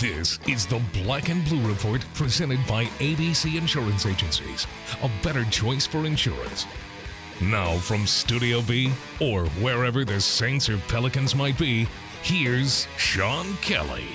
[0.00, 4.66] This is the Black and Blue Report presented by ABC Insurance Agencies,
[5.02, 6.64] a better choice for insurance.
[7.42, 8.90] Now, from Studio B,
[9.20, 11.86] or wherever the Saints or Pelicans might be,
[12.22, 14.06] here's Sean Kelly.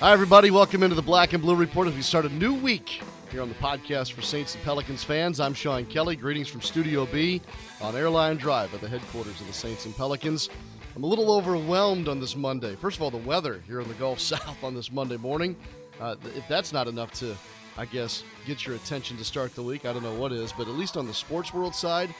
[0.00, 0.50] Hi, everybody.
[0.50, 3.00] Welcome into the Black and Blue Report as we start a new week
[3.30, 5.38] here on the podcast for Saints and Pelicans fans.
[5.38, 6.16] I'm Sean Kelly.
[6.16, 7.40] Greetings from Studio B
[7.80, 10.50] on Airline Drive at the headquarters of the Saints and Pelicans.
[10.96, 12.74] I'm a little overwhelmed on this Monday.
[12.76, 15.56] First of all, the weather here in the Gulf South on this Monday morning.
[16.00, 17.36] Uh, if that's not enough to,
[17.76, 20.66] I guess, get your attention to start the week, I don't know what is, but
[20.68, 22.12] at least on the sports world side,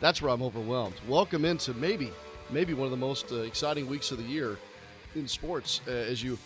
[0.00, 0.96] that's where I'm overwhelmed.
[1.08, 2.12] Welcome into maybe,
[2.50, 4.58] maybe one of the most uh, exciting weeks of the year
[5.14, 6.38] in sports uh, as you,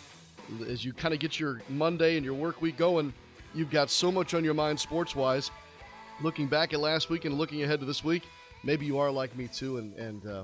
[0.67, 3.13] as you kind of get your Monday and your work week going.
[3.53, 5.51] You've got so much on your mind sports wise.
[6.21, 8.23] Looking back at last week and looking ahead to this week,
[8.63, 10.43] maybe you are like me too, and and uh,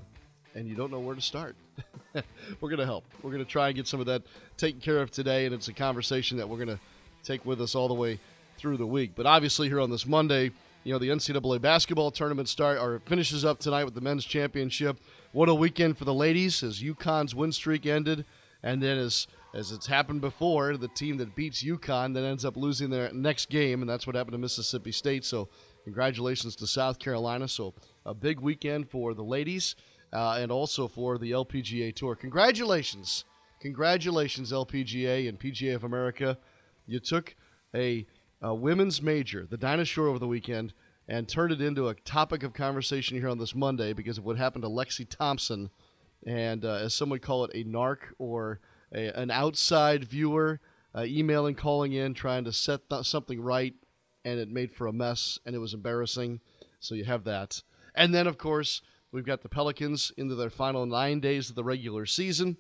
[0.58, 1.56] and you don't know where to start.
[2.14, 3.06] we're going to help.
[3.22, 4.24] We're going to try and get some of that
[4.58, 6.80] taken care of today, and it's a conversation that we're going to
[7.24, 8.20] take with us all the way
[8.58, 9.12] through the week.
[9.16, 10.52] But obviously, here on this Monday,
[10.84, 14.98] you know, the NCAA basketball tournament start or finishes up tonight with the men's championship.
[15.32, 18.26] What a weekend for the ladies as UConn's win streak ended,
[18.64, 22.58] and then as as it's happened before, the team that beats UConn then ends up
[22.58, 25.24] losing their next game, and that's what happened to Mississippi State.
[25.24, 25.50] So,
[25.84, 27.48] congratulations to South Carolina.
[27.48, 27.74] So,
[28.06, 29.76] a big weekend for the ladies
[30.14, 32.16] uh, and also for the LPGA Tour.
[32.16, 33.26] Congratulations.
[33.60, 36.38] Congratulations, LPGA and PGA of America.
[36.86, 37.36] You took
[37.76, 38.06] a,
[38.42, 40.74] a women's major, the Dinah Shore, over the weekend
[41.08, 44.38] and turned it into a topic of conversation here on this Monday because of what
[44.38, 45.70] happened to Lexi Thompson.
[46.26, 48.60] And uh, as some would call it, a narc or
[48.94, 50.60] a, an outside viewer
[50.94, 53.74] uh, emailing, calling in, trying to set th- something right,
[54.26, 56.42] and it made for a mess and it was embarrassing.
[56.80, 57.64] So you have that.
[57.96, 61.64] And then, of course, we've got the Pelicans into their final nine days of the
[61.64, 62.58] regular season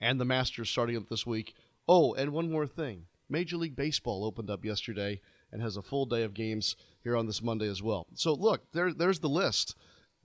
[0.00, 1.54] and the Masters starting up this week.
[1.88, 5.20] Oh, and one more thing Major League Baseball opened up yesterday
[5.52, 8.06] and has a full day of games here on this Monday as well.
[8.14, 9.74] So, look, there, there's the list.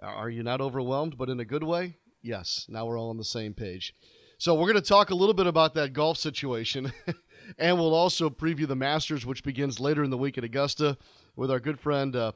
[0.01, 1.97] Are you not overwhelmed, but in a good way?
[2.21, 3.93] Yes, now we're all on the same page.
[4.37, 6.91] So, we're going to talk a little bit about that golf situation,
[7.57, 10.97] and we'll also preview the Masters, which begins later in the week at Augusta
[11.35, 12.31] with our good friend uh,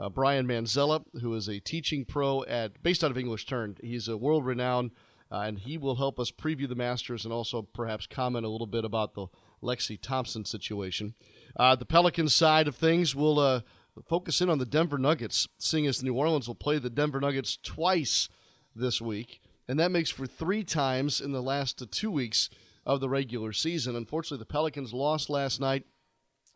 [0.00, 3.76] uh, Brian Manzella, who is a teaching pro at based out of English Turn.
[3.82, 4.92] He's a world renowned,
[5.30, 8.66] uh, and he will help us preview the Masters and also perhaps comment a little
[8.66, 9.26] bit about the
[9.62, 11.14] Lexi Thompson situation.
[11.56, 13.60] Uh, the Pelicans side of things will uh,
[14.08, 17.58] focus in on the Denver Nuggets, seeing as New Orleans will play the Denver Nuggets
[17.62, 18.28] twice
[18.74, 22.48] this week, and that makes for three times in the last two weeks
[22.86, 23.94] of the regular season.
[23.94, 25.84] Unfortunately, the Pelicans lost last night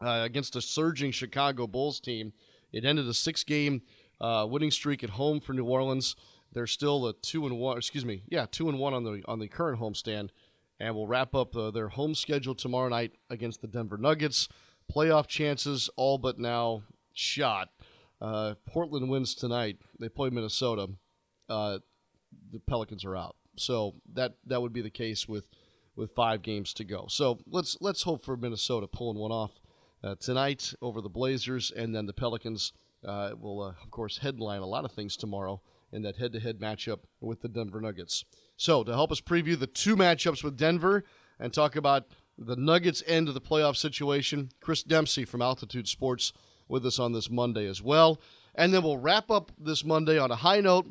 [0.00, 2.32] uh, against a surging Chicago Bulls team.
[2.74, 3.82] It ended a six-game
[4.20, 6.16] uh, winning streak at home for New Orleans.
[6.52, 7.78] They're still a two and one.
[7.78, 10.30] Excuse me, yeah, two and one on the on the current homestand,
[10.78, 14.48] and we'll wrap up uh, their home schedule tomorrow night against the Denver Nuggets.
[14.92, 16.82] Playoff chances all but now
[17.12, 17.70] shot.
[18.20, 19.78] Uh, Portland wins tonight.
[19.98, 20.90] They play Minnesota.
[21.48, 21.78] Uh,
[22.52, 23.36] the Pelicans are out.
[23.56, 25.44] So that that would be the case with
[25.96, 27.06] with five games to go.
[27.08, 29.60] So let's let's hope for Minnesota pulling one off
[30.18, 32.72] tonight over the Blazers, and then the Pelicans
[33.04, 35.60] uh, will, uh, of course, headline a lot of things tomorrow
[35.92, 38.24] in that head to head matchup with the Denver Nuggets.
[38.56, 41.04] So, to help us preview the two matchups with Denver
[41.38, 42.06] and talk about
[42.36, 46.32] the Nuggets' end of the playoff situation, Chris Dempsey from Altitude Sports
[46.68, 48.20] with us on this Monday as well.
[48.54, 50.86] And then we'll wrap up this Monday on a high note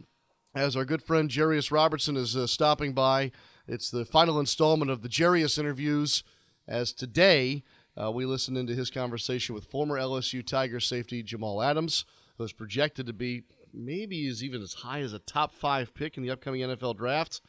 [0.55, 3.31] as our good friend Jarius Robertson is uh, stopping by.
[3.67, 6.23] It's the final installment of the Jarius interviews,
[6.67, 7.63] as today
[8.01, 12.05] uh, we listened into his conversation with former LSU Tiger safety Jamal Adams,
[12.37, 13.43] who is projected to be
[13.73, 17.41] maybe is even as high as a top five pick in the upcoming NFL draft.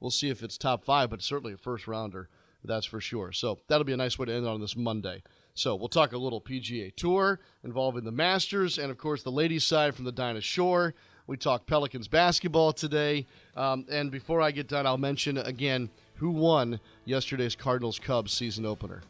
[0.00, 2.28] We'll see if it's top five, but certainly a first rounder,
[2.64, 3.32] that's for sure.
[3.32, 5.22] So that'll be a nice way to end on this Monday.
[5.54, 9.64] So we'll talk a little PGA Tour involving the Masters and, of course, the ladies'
[9.64, 10.94] side from the Dinah Shore.
[11.26, 13.26] We talk Pelicans basketball today.
[13.54, 18.66] Um, and before I get done, I'll mention again who won yesterday's Cardinals Cubs season
[18.66, 19.02] opener.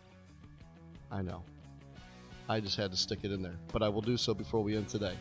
[1.13, 1.43] I know.
[2.49, 4.77] I just had to stick it in there, but I will do so before we
[4.77, 5.15] end today.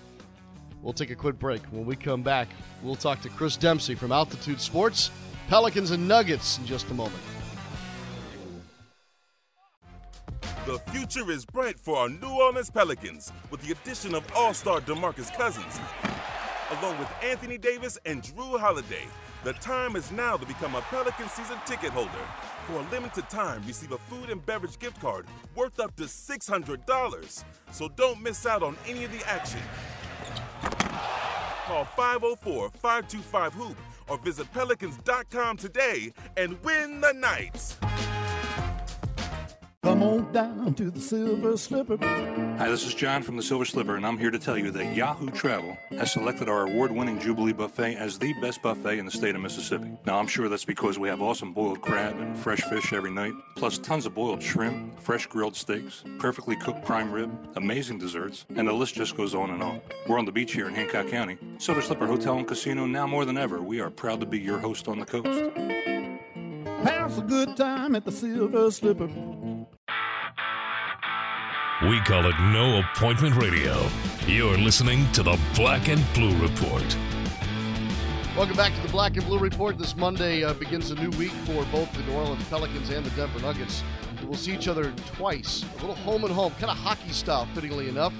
[0.81, 1.61] We'll take a quick break.
[1.65, 2.47] When we come back,
[2.81, 5.11] we'll talk to Chris Dempsey from Altitude Sports,
[5.47, 7.21] Pelicans and Nuggets in just a moment.
[10.65, 14.79] The future is bright for our New Orleans Pelicans with the addition of All Star
[14.79, 15.79] Demarcus Cousins,
[16.79, 19.05] along with Anthony Davis and Jrue Holiday.
[19.43, 22.09] The time is now to become a Pelican season ticket holder.
[22.67, 25.25] For a limited time, receive a food and beverage gift card
[25.55, 27.43] worth up to $600.
[27.71, 29.61] So don't miss out on any of the action.
[31.65, 33.77] Call 504 525 Hoop
[34.07, 37.77] or visit Pelicans.com today and win the nights.
[39.83, 41.97] Come on down to the Silver Slipper.
[42.59, 44.95] Hi, this is John from the Silver Slipper, and I'm here to tell you that
[44.95, 49.11] Yahoo Travel has selected our award winning Jubilee Buffet as the best buffet in the
[49.11, 49.91] state of Mississippi.
[50.05, 53.33] Now, I'm sure that's because we have awesome boiled crab and fresh fish every night,
[53.55, 58.67] plus tons of boiled shrimp, fresh grilled steaks, perfectly cooked prime rib, amazing desserts, and
[58.67, 59.81] the list just goes on and on.
[60.07, 61.39] We're on the beach here in Hancock County.
[61.57, 64.59] Silver Slipper Hotel and Casino, now more than ever, we are proud to be your
[64.59, 65.90] host on the coast.
[66.83, 69.05] Pass a good time at the Silver Slipper.
[71.87, 73.87] We call it No Appointment Radio.
[74.25, 76.97] You're listening to the Black and Blue Report.
[78.35, 79.77] Welcome back to the Black and Blue Report.
[79.77, 83.09] This Monday uh, begins a new week for both the New Orleans Pelicans and the
[83.11, 83.83] Denver Nuggets.
[84.23, 87.89] We'll see each other twice, a little home and home, kind of hockey style, fittingly
[87.89, 88.13] enough,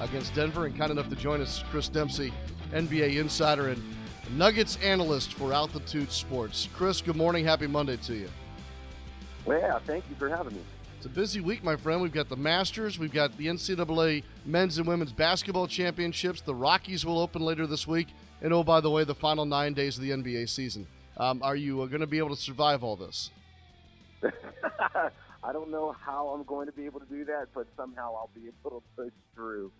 [0.00, 0.66] against Denver.
[0.66, 2.32] And kind enough to join us, Chris Dempsey,
[2.72, 3.82] NBA insider and
[4.30, 6.68] Nuggets analyst for Altitude Sports.
[6.74, 7.44] Chris, good morning.
[7.44, 8.28] Happy Monday to you.
[9.46, 10.60] Well, yeah, thank you for having me.
[10.98, 12.02] It's a busy week, my friend.
[12.02, 16.40] We've got the Masters, we've got the NCAA men's and women's basketball championships.
[16.40, 18.08] The Rockies will open later this week.
[18.42, 20.86] And oh, by the way, the final nine days of the NBA season.
[21.16, 23.30] Um, are you uh, going to be able to survive all this?
[24.22, 28.30] I don't know how I'm going to be able to do that, but somehow I'll
[28.34, 29.72] be able to push through.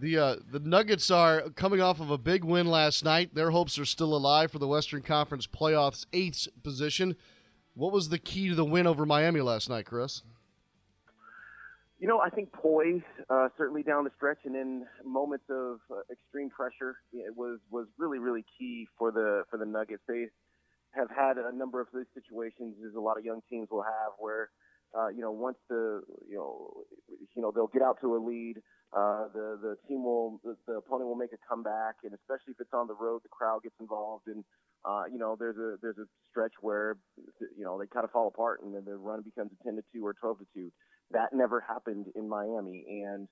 [0.00, 3.34] The uh, the Nuggets are coming off of a big win last night.
[3.34, 7.16] Their hopes are still alive for the Western Conference playoffs eighth position.
[7.74, 10.22] What was the key to the win over Miami last night, Chris?
[11.98, 13.00] You know, I think poise,
[13.30, 17.86] uh, certainly down the stretch, and in moments of uh, extreme pressure, it was was
[17.96, 20.02] really really key for the for the Nuggets.
[20.08, 20.26] They
[20.90, 24.12] have had a number of these situations, as a lot of young teams will have,
[24.18, 24.50] where
[24.96, 26.84] uh, you know once the you know
[27.34, 28.56] you know they'll get out to a lead,
[28.96, 32.60] uh, the the team will the, the opponent will make a comeback, and especially if
[32.60, 34.44] it's on the road, the crowd gets involved, and
[34.84, 36.96] uh, you know there's a there's a stretch where
[37.56, 39.82] you know they kind of fall apart, and then the run becomes a ten to
[39.94, 40.70] two or twelve to two
[41.12, 42.84] that never happened in Miami.
[42.88, 43.28] And,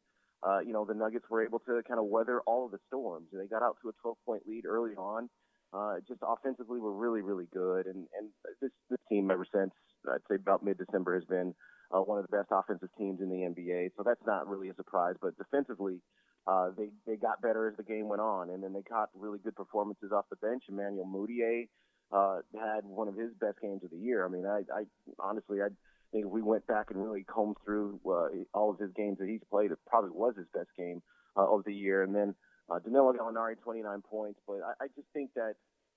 [0.47, 3.29] uh, you know, the Nuggets were able to kind of weather all of the storms.
[3.33, 5.29] They got out to a 12 point lead early on.
[5.73, 7.87] Uh, just offensively were really, really good.
[7.87, 8.31] And, and
[8.61, 9.71] this, this team ever since,
[10.09, 11.55] I'd say about mid December has been
[11.91, 13.91] uh, one of the best offensive teams in the NBA.
[13.97, 16.01] So that's not really a surprise, but defensively,
[16.47, 18.51] uh, they, they got better as the game went on.
[18.51, 20.65] And then they got really good performances off the bench.
[20.69, 21.69] Emmanuel Mudiay,
[22.13, 24.25] uh, had one of his best games of the year.
[24.25, 24.83] I mean, I, I
[25.19, 25.69] honestly, I,
[26.13, 29.29] think if we went back and really combed through uh, all of his games that
[29.29, 31.03] he's played, it probably was his best game
[31.37, 32.03] uh, of the year.
[32.03, 32.35] And then
[32.69, 34.41] uh, Danilo Gallinari, 29 points.
[34.47, 35.55] But I, I just think that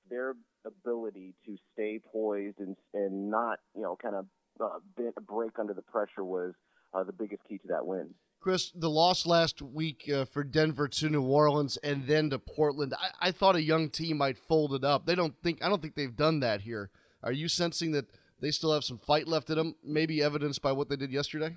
[0.09, 0.35] their
[0.65, 4.25] ability to stay poised and and not, you know, kind of
[4.61, 4.79] uh,
[5.27, 6.53] break under the pressure was
[6.93, 8.13] uh, the biggest key to that win.
[8.39, 12.93] Chris, the loss last week uh, for Denver to New Orleans and then to Portland,
[12.93, 15.05] I, I thought a young team might fold it up.
[15.05, 16.89] They don't think I don't think they've done that here.
[17.23, 18.07] Are you sensing that
[18.43, 21.55] they still have some fight left in them, maybe evidenced by what they did yesterday.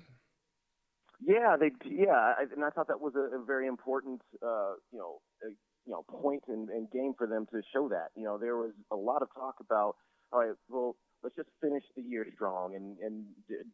[1.19, 5.19] Yeah, they yeah, and I thought that was a, a very important uh, you know
[5.43, 5.47] a,
[5.87, 8.09] you know point and, and game for them to show that.
[8.15, 9.95] You know, there was a lot of talk about
[10.33, 13.25] all right, well, let's just finish the year strong and and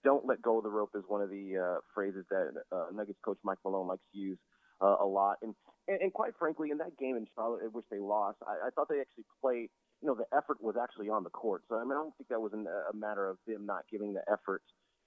[0.04, 3.20] don't let go of the rope is one of the uh, phrases that uh, Nuggets
[3.26, 4.38] coach Mike Malone likes to use
[4.82, 5.38] uh, a lot.
[5.42, 5.56] And,
[5.88, 8.88] and and quite frankly, in that game in Charlotte, which they lost, I, I thought
[8.88, 9.70] they actually played
[10.04, 11.64] you know, the effort was actually on the court.
[11.70, 14.14] So, I mean, I don't think that was an, a matter of them not giving
[14.14, 14.62] the effort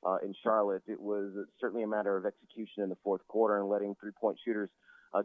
[0.06, 0.82] uh, in Charlotte.
[0.88, 4.38] It was certainly a matter of execution in the fourth quarter and letting three point
[4.42, 4.70] shooters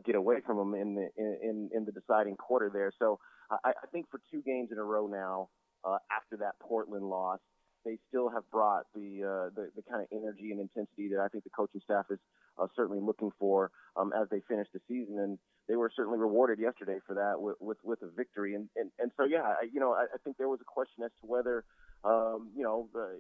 [0.06, 2.92] get away from them in the, in, in the deciding quarter there.
[2.98, 3.20] So,
[3.52, 5.50] I, I think for two games in a row now,
[5.84, 7.40] uh, after that Portland loss,
[7.84, 11.28] they still have brought the, uh, the the kind of energy and intensity that I
[11.28, 12.20] think the coaching staff is
[12.60, 15.18] uh, certainly looking for um, as they finish the season.
[15.18, 18.54] And they were certainly rewarded yesterday for that with with, with a victory.
[18.54, 21.04] And, and and so yeah, I, you know, I, I think there was a question
[21.04, 21.64] as to whether
[22.04, 23.18] um, you know uh,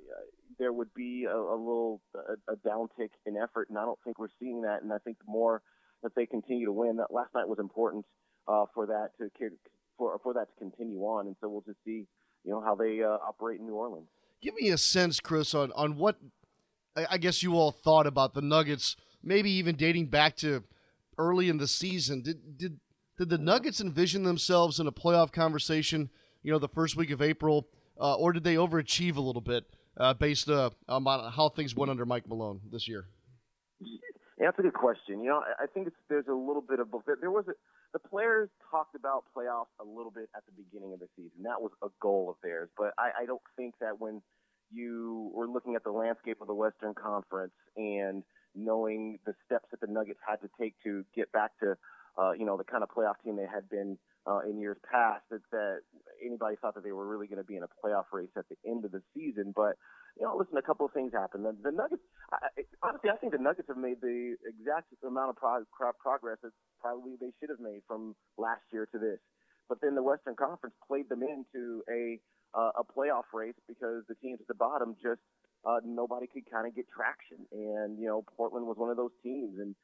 [0.59, 4.19] there would be a, a little a, a downtick in effort, and I don't think
[4.19, 4.83] we're seeing that.
[4.83, 5.63] And I think the more
[6.03, 8.05] that they continue to win, that last night was important
[8.47, 9.29] uh, for that to
[9.97, 11.27] for for that to continue on.
[11.27, 12.07] And so we'll just see,
[12.43, 14.07] you know, how they uh, operate in New Orleans.
[14.41, 16.17] Give me a sense, Chris, on on what
[16.95, 20.63] I guess you all thought about the Nuggets, maybe even dating back to
[21.17, 22.21] early in the season.
[22.21, 22.79] Did did
[23.17, 26.09] did the Nuggets envision themselves in a playoff conversation?
[26.43, 27.67] You know, the first week of April,
[27.99, 29.65] uh, or did they overachieve a little bit
[29.97, 33.05] uh, based uh, on how things went under Mike Malone this year?
[34.41, 35.21] That's a good question.
[35.21, 37.03] You know, I think there's a little bit of both.
[37.05, 37.53] There was a,
[37.93, 41.43] the players talked about playoffs a little bit at the beginning of the season.
[41.43, 44.21] That was a goal of theirs, but I, I don't think that when
[44.71, 48.23] you were looking at the landscape of the Western Conference and
[48.55, 51.77] knowing the steps that the Nuggets had to take to get back to,
[52.17, 55.23] uh, you know, the kind of playoff team they had been uh, in years past
[55.29, 55.79] that, that
[56.25, 58.57] anybody thought that they were really going to be in a playoff race at the
[58.69, 59.53] end of the season.
[59.55, 59.77] But
[60.17, 61.45] you know, listen, a couple of things happened.
[61.45, 62.03] The, the Nuggets,
[62.83, 67.13] honestly, I think the Nuggets have made the exact amount of pro- progress that probably
[67.19, 69.19] they should have made from last year to this.
[69.69, 72.19] But then the Western Conference played them into a
[72.53, 75.21] uh, a playoff race because the teams at the bottom just
[75.63, 79.15] uh, nobody could kind of get traction, and you know Portland was one of those
[79.23, 79.75] teams, and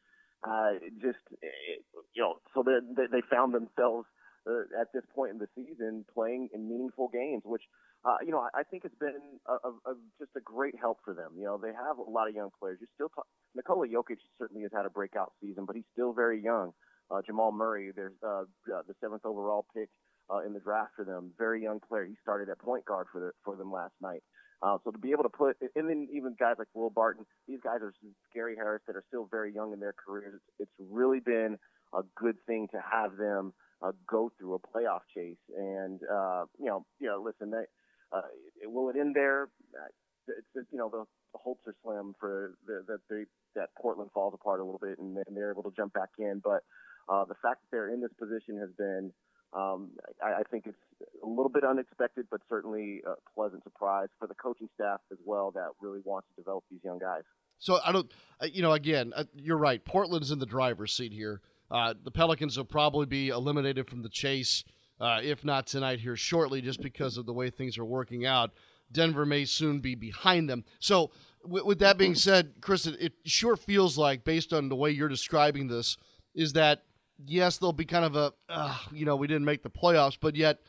[0.44, 4.06] uh, just it, you know so they they found themselves
[4.50, 7.63] uh, at this point in the season playing in meaningful games, which
[8.08, 11.00] uh, you know I, I think it's been a, a, a, just a great help
[11.04, 11.32] for them.
[11.38, 12.78] You know they have a lot of young players.
[12.80, 16.42] You still talk, Nikola Jokic certainly has had a breakout season, but he's still very
[16.42, 16.72] young.
[17.12, 19.90] Uh, Jamal Murray, there's uh, uh, the seventh overall pick
[20.30, 22.06] uh, in the draft for them, very young player.
[22.06, 24.24] He started at point guard for the, for them last night.
[24.62, 27.60] Uh, so to be able to put, and then even guys like Will Barton, these
[27.64, 27.94] guys are
[28.34, 30.34] Gary Harris that are still very young in their careers.
[30.36, 31.58] It's, it's really been
[31.94, 35.38] a good thing to have them uh, go through a playoff chase.
[35.56, 37.66] And uh, you know, you know, listen, they,
[38.12, 38.22] uh,
[38.66, 39.50] will it end there?
[39.74, 39.88] Uh,
[40.28, 44.60] it's you know the, the hopes are slim for the, that that Portland falls apart
[44.60, 46.42] a little bit and, and they're able to jump back in.
[46.44, 46.64] But
[47.08, 49.14] uh, the fact that they're in this position has been
[49.54, 50.78] um, I, I think it's
[51.24, 55.52] a little bit unexpected, but certainly a pleasant surprise for the coaching staff as well
[55.52, 57.24] that really wants to develop these young guys.
[57.60, 58.12] So I don't,
[58.52, 59.84] you know, again, uh, you're right.
[59.84, 61.42] Portland's in the driver's seat here.
[61.72, 64.64] Uh, the Pelicans will probably be eliminated from the chase,
[65.00, 68.51] uh, if not tonight, here shortly, just because of the way things are working out.
[68.92, 70.63] Denver may soon be behind them.
[70.80, 71.12] So,
[71.44, 74.92] w- with that being said, Chris, it, it sure feels like, based on the way
[74.92, 75.98] you're describing this,
[76.34, 76.84] is that
[77.25, 80.36] yes, there'll be kind of a, uh, you know, we didn't make the playoffs, but
[80.36, 80.60] yet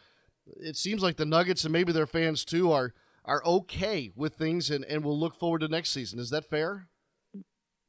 [0.57, 2.95] it seems like the Nuggets and maybe their fans too are
[3.25, 6.19] are okay with things and, and will look forward to next season.
[6.19, 6.89] Is that fair?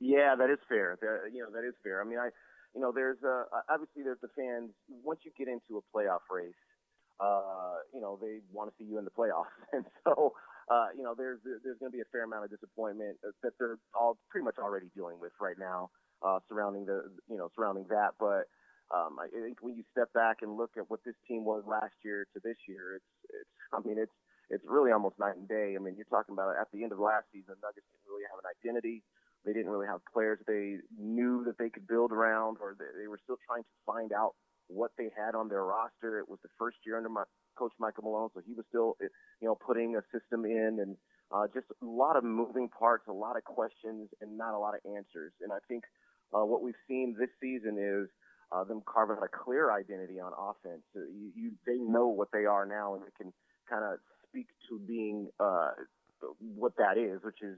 [0.01, 0.97] Yeah, that is fair.
[0.99, 2.01] That, you know, that is fair.
[2.01, 2.29] I mean, I,
[2.75, 4.71] you know, there's uh, obviously there's the fans.
[5.03, 6.57] Once you get into a playoff race,
[7.19, 10.33] uh, you know, they want to see you in the playoffs, and so.
[10.69, 13.79] Uh, you know, there's there's going to be a fair amount of disappointment that they're
[13.99, 15.89] all pretty much already dealing with right now
[16.23, 18.15] uh, surrounding the you know surrounding that.
[18.19, 18.51] But
[18.93, 21.95] um, I think when you step back and look at what this team was last
[22.03, 24.15] year to this year, it's it's I mean it's
[24.49, 25.75] it's really almost night and day.
[25.75, 28.39] I mean you're talking about at the end of last season, Nuggets didn't really have
[28.39, 29.03] an identity.
[29.45, 33.07] They didn't really have players they knew that they could build around, or they, they
[33.07, 34.35] were still trying to find out
[34.67, 36.19] what they had on their roster.
[36.19, 37.23] It was the first year under my,
[37.57, 40.95] Coach Michael Malone, so he was still, you know, putting a system in and
[41.31, 44.73] uh, just a lot of moving parts, a lot of questions, and not a lot
[44.73, 45.33] of answers.
[45.41, 45.83] And I think
[46.33, 48.09] uh, what we've seen this season is
[48.51, 50.81] uh, them carve out a clear identity on offense.
[50.95, 53.33] You, you, they know what they are now, and they can
[53.69, 55.71] kind of speak to being uh,
[56.55, 57.57] what that is, which is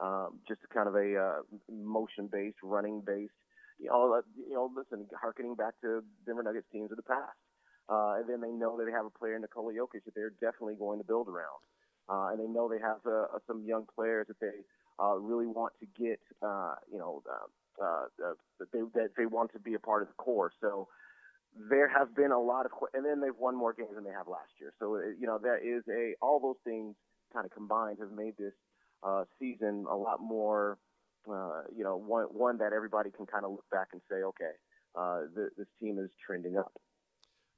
[0.00, 1.40] um, just kind of a uh,
[1.70, 3.32] motion-based, running-based.
[3.78, 7.36] You know, uh, you know, listen, harkening back to Denver Nuggets teams of the past.
[7.88, 10.36] Uh, and then they know that they have a player in Nikola Jokic that they're
[10.40, 11.60] definitely going to build around.
[12.08, 14.62] Uh, and they know they have uh, some young players that they
[15.02, 17.48] uh, really want to get, uh, you know, uh,
[17.82, 20.52] uh, uh, that they that they want to be a part of the core.
[20.60, 20.88] So
[21.70, 24.28] there have been a lot of, and then they've won more games than they have
[24.28, 24.72] last year.
[24.78, 26.94] So uh, you know that is a all those things
[27.32, 28.52] kind of combined have made this
[29.02, 30.78] uh, season a lot more,
[31.30, 34.52] uh, you know, one one that everybody can kind of look back and say, okay,
[34.98, 36.72] uh, th- this team is trending up.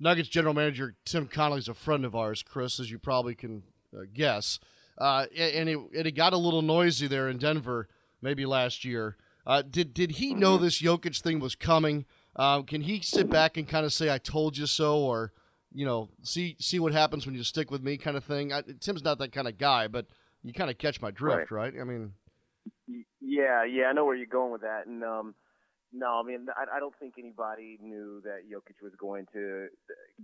[0.00, 3.62] Nuggets general manager Tim Connelly is a friend of ours, Chris, as you probably can
[3.96, 4.58] uh, guess.
[4.99, 7.88] Uh, and, it, and it got a little noisy there in Denver
[8.20, 9.16] maybe last year.
[9.46, 12.04] Uh, did did he know this Jokic thing was coming?
[12.37, 15.32] Uh, can he sit back and kind of say, "I told you so," or
[15.75, 18.52] you know, see see what happens when you stick with me, kind of thing?
[18.52, 20.06] I, Tim's not that kind of guy, but
[20.42, 21.72] you kind of catch my drift, right.
[21.72, 21.80] right?
[21.80, 22.12] I mean,
[23.20, 25.34] yeah, yeah, I know where you're going with that, and um,
[25.92, 29.68] no, I mean, I, I don't think anybody knew that Jokic was going to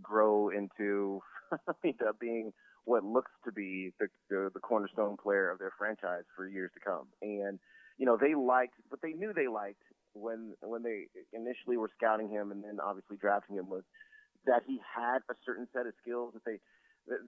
[0.02, 1.20] grow into
[2.20, 2.52] being
[2.84, 6.80] what looks to be the, the the cornerstone player of their franchise for years to
[6.80, 7.58] come, and
[7.98, 9.82] you know, they liked, but they knew they liked
[10.14, 13.82] when when they initially were scouting him and then obviously drafting him was
[14.46, 16.58] that he had a certain set of skills that they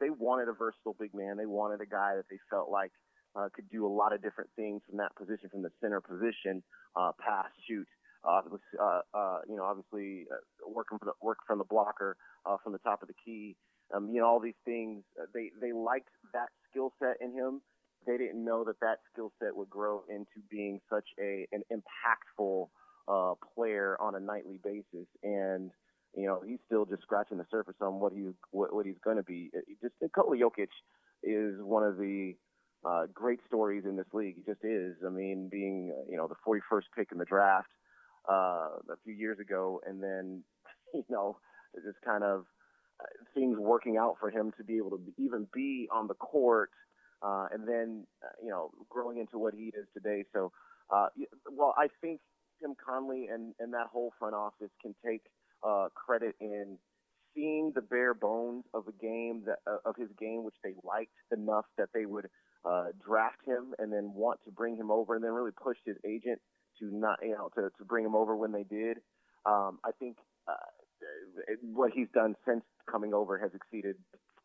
[0.00, 1.36] they wanted a versatile big man.
[1.36, 2.92] They wanted a guy that they felt like
[3.36, 6.62] uh, could do a lot of different things from that position, from the center position,
[6.96, 7.86] uh, pass, shoot,
[8.24, 8.42] uh,
[8.80, 10.36] uh, uh, you know, obviously uh,
[10.68, 13.56] working from the, work from the blocker, uh, from the top of the key.
[13.94, 15.02] Um, you know, all these things.
[15.20, 17.60] Uh, they they liked that skill set in him,
[18.06, 22.68] they didn't know that that skill set would grow into being such a an impactful
[23.08, 25.08] uh, player on a nightly basis.
[25.22, 25.70] And
[26.16, 29.16] you know, he's still just scratching the surface on what he what, what he's going
[29.16, 29.50] to be.
[29.80, 30.70] Just Nikola Jokic
[31.22, 32.34] is one of the
[32.84, 34.36] uh, great stories in this league.
[34.36, 34.96] He just is.
[35.06, 37.68] I mean, being you know the 41st pick in the draft
[38.28, 40.42] uh, a few years ago, and then
[40.94, 41.36] you know
[41.84, 42.44] just kind of
[43.00, 46.70] uh, things working out for him to be able to even be on the court,
[47.22, 50.24] uh, and then uh, you know growing into what he is today.
[50.32, 50.50] So,
[50.90, 51.06] uh,
[51.52, 52.20] well, I think
[52.60, 55.22] Tim Connelly and and that whole front office can take
[55.62, 56.78] uh, credit in
[57.34, 61.14] seeing the bare bones of a game that uh, of his game, which they liked
[61.32, 62.28] enough that they would
[62.64, 65.96] uh, draft him and then want to bring him over, and then really pushed his
[66.04, 66.40] agent
[66.78, 68.98] to not you know to to bring him over when they did.
[69.46, 70.16] Um, I think
[70.48, 70.52] uh,
[71.62, 73.96] what he's done since coming over has exceeded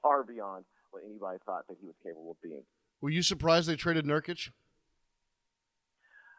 [0.02, 2.64] far beyond what anybody thought that he was capable of being.
[3.02, 4.50] Were you surprised they traded Nurkic?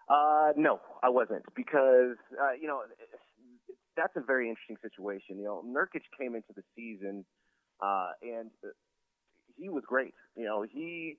[0.08, 2.82] Uh, no, I wasn't because uh, you know
[3.96, 5.38] that's a very interesting situation.
[5.38, 7.24] You know, Nurkic came into the season
[7.82, 8.50] uh, and
[9.56, 10.14] he was great.
[10.36, 11.16] You know, he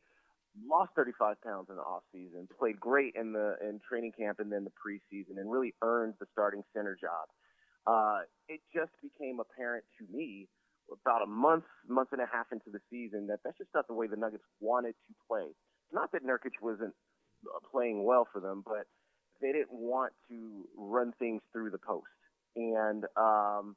[0.66, 4.52] lost 35 pounds in the off season, played great in the in training camp and
[4.52, 7.28] then the preseason, and really earned the starting center job.
[7.86, 10.48] Uh, it just became apparent to me
[10.92, 13.94] about a month, month and a half into the season that that's just not the
[13.94, 15.48] way the Nuggets wanted to play.
[15.92, 16.94] Not that Nurkic wasn't
[17.46, 18.88] uh, playing well for them, but
[19.42, 22.08] they didn't want to run things through the post.
[22.58, 23.76] And um,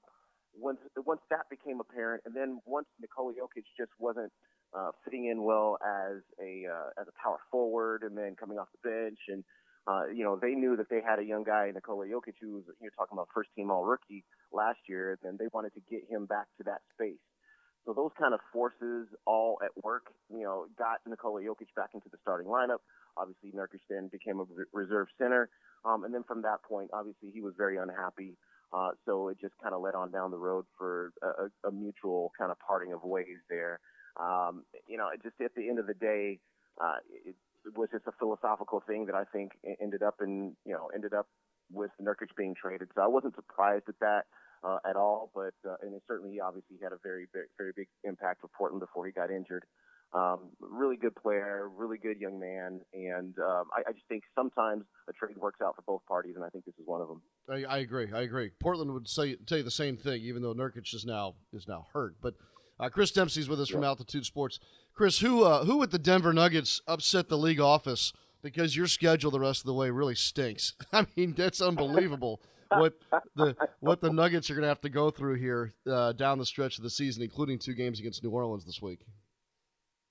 [0.57, 4.33] once once that became apparent, and then once Nikola Jokic just wasn't
[4.77, 8.69] uh, fitting in well as a uh, as a power forward, and then coming off
[8.73, 9.45] the bench, and
[9.87, 12.65] uh, you know they knew that they had a young guy, Nikola Jokic, who was
[12.81, 16.27] you're talking about first team All Rookie last year, and they wanted to get him
[16.27, 17.21] back to that space.
[17.85, 22.09] So those kind of forces all at work, you know, got Nikola Jokic back into
[22.11, 22.85] the starting lineup.
[23.17, 25.49] Obviously, Nurkic then became a reserve center,
[25.85, 28.37] um, and then from that point, obviously he was very unhappy
[28.73, 32.33] uh, so it just kind of led on down the road for a, a mutual
[32.39, 33.81] kind of parting of ways there.
[34.21, 36.39] Um, you know, just at the end of the day,
[36.81, 37.35] uh, it,
[37.77, 41.27] was just a philosophical thing that I think ended up in, you know, ended up
[41.71, 42.89] with Nurkic being traded.
[42.95, 44.25] So I wasn't surprised at that
[44.65, 47.89] uh, at all, but uh, and it certainly obviously had a very, very, very big
[48.05, 49.65] impact for Portland before he got injured.
[50.13, 54.83] Um, really good player, really good young man, and um, I, I, just think sometimes
[55.09, 57.23] a trade works out for both parties, and I think this is one of them.
[57.51, 58.09] I, I agree.
[58.13, 58.51] I agree.
[58.61, 61.87] Portland would say tell you the same thing, even though Nurkic is now is now
[61.93, 62.17] hurt.
[62.23, 62.35] But
[62.79, 64.61] uh, Chris Dempsey's with us from Altitude Sports.
[64.95, 69.31] Chris, who uh, who at the Denver Nuggets upset the league office because your schedule
[69.31, 70.75] the rest of the way really stinks?
[70.93, 72.41] I mean, that's unbelievable.
[72.69, 72.95] what
[73.35, 76.47] the what the Nuggets are going to have to go through here uh, down the
[76.47, 79.01] stretch of the season, including two games against New Orleans this week.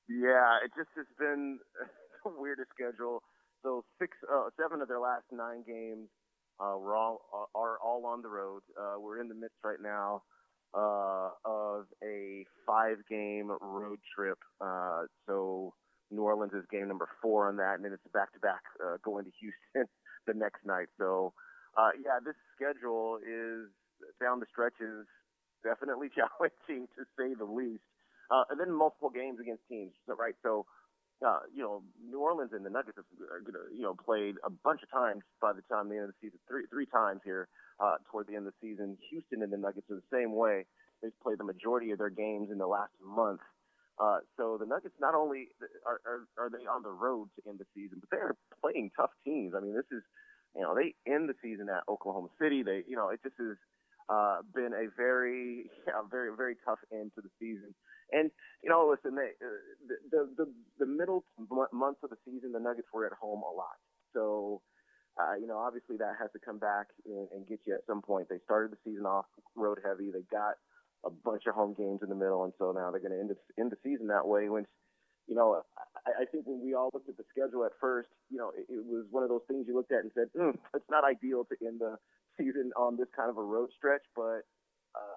[0.09, 1.59] Yeah, it just has been
[2.25, 3.23] the weirdest schedule.
[3.63, 6.09] So six, uh, seven of their last nine games
[6.59, 8.61] uh, were all are all on the road.
[8.79, 10.23] Uh, we're in the midst right now
[10.73, 14.37] uh, of a five-game road trip.
[14.61, 15.73] Uh, so
[16.11, 19.31] New Orleans is game number four on that, and then it's back-to-back uh, going to
[19.39, 19.89] Houston
[20.27, 20.87] the next night.
[20.97, 21.33] So
[21.77, 23.69] uh, yeah, this schedule is
[24.21, 25.05] down the stretch is
[25.63, 27.83] definitely challenging to say the least
[28.31, 30.35] uh, and then multiple games against teams, right?
[30.43, 30.65] So,
[31.25, 34.49] uh, you know, New Orleans and the Nuggets are going to, you know, played a
[34.49, 37.47] bunch of times by the time the end of the season, three three times here
[37.79, 38.97] uh, toward the end of the season.
[39.09, 40.65] Houston and the Nuggets are the same way.
[41.01, 43.41] They've played the majority of their games in the last month.
[43.99, 45.47] Uh, so the Nuggets not only
[45.85, 49.11] are, are are they on the road to end the season, but they're playing tough
[49.25, 49.53] teams.
[49.55, 50.03] I mean, this is,
[50.55, 52.63] you know, they end the season at Oklahoma City.
[52.63, 53.57] They, you know, it just is
[54.09, 57.75] uh, been a very, yeah, very, very tough end to the season.
[58.11, 58.31] And
[58.63, 60.45] you know, listen, they, uh, the, the
[60.79, 61.23] the middle
[61.71, 63.77] months of the season, the Nuggets were at home a lot.
[64.13, 64.61] So,
[65.19, 68.01] uh, you know, obviously that has to come back and, and get you at some
[68.01, 68.27] point.
[68.29, 70.11] They started the season off road heavy.
[70.11, 70.55] They got
[71.05, 73.29] a bunch of home games in the middle, and so now they're going to end
[73.29, 74.49] the, end the season that way.
[74.49, 74.67] Which,
[75.27, 75.61] you know,
[76.05, 78.65] I, I think when we all looked at the schedule at first, you know, it,
[78.67, 81.45] it was one of those things you looked at and said, mm, it's not ideal
[81.45, 81.95] to end the
[82.37, 84.43] season on this kind of a road stretch, but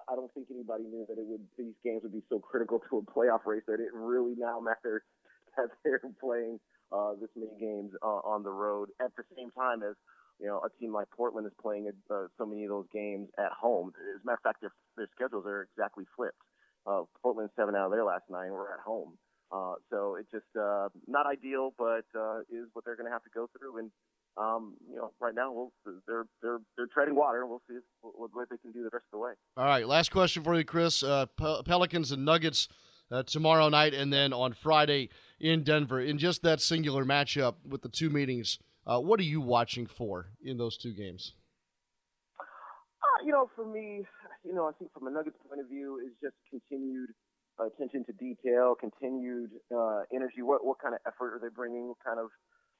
[0.09, 2.97] I don't think anybody knew that it would these games would be so critical to
[2.97, 5.01] a playoff race that it really now matters
[5.57, 6.59] that they're playing
[6.91, 9.95] uh, this many games uh, on the road at the same time as
[10.39, 13.51] you know a team like Portland is playing uh, so many of those games at
[13.51, 13.93] home.
[14.15, 16.41] As a matter of fact, their, their schedules are exactly flipped.
[16.85, 19.17] Uh, Portland seven out of their last nine were at home.
[19.53, 23.23] Uh, so it's just uh, not ideal, but uh, is what they're going to have
[23.23, 23.77] to go through.
[23.77, 23.91] And
[24.37, 25.71] um, you know, right now we'll,
[26.07, 27.45] they're they're they're treading water.
[27.45, 29.31] We'll see what, what, they can do the rest of the way.
[29.57, 31.03] All right, last question for you, Chris.
[31.03, 32.67] Uh, Pelicans and Nuggets
[33.11, 35.99] uh, tomorrow night, and then on Friday in Denver.
[35.99, 40.31] In just that singular matchup with the two meetings, uh, what are you watching for
[40.43, 41.33] in those two games?
[42.39, 44.03] Uh, you know, for me,
[44.43, 47.09] you know, I think from a Nuggets point of view, is just continued
[47.59, 50.41] attention to detail, continued uh, energy.
[50.41, 51.89] What what kind of effort are they bringing?
[51.89, 52.29] What kind of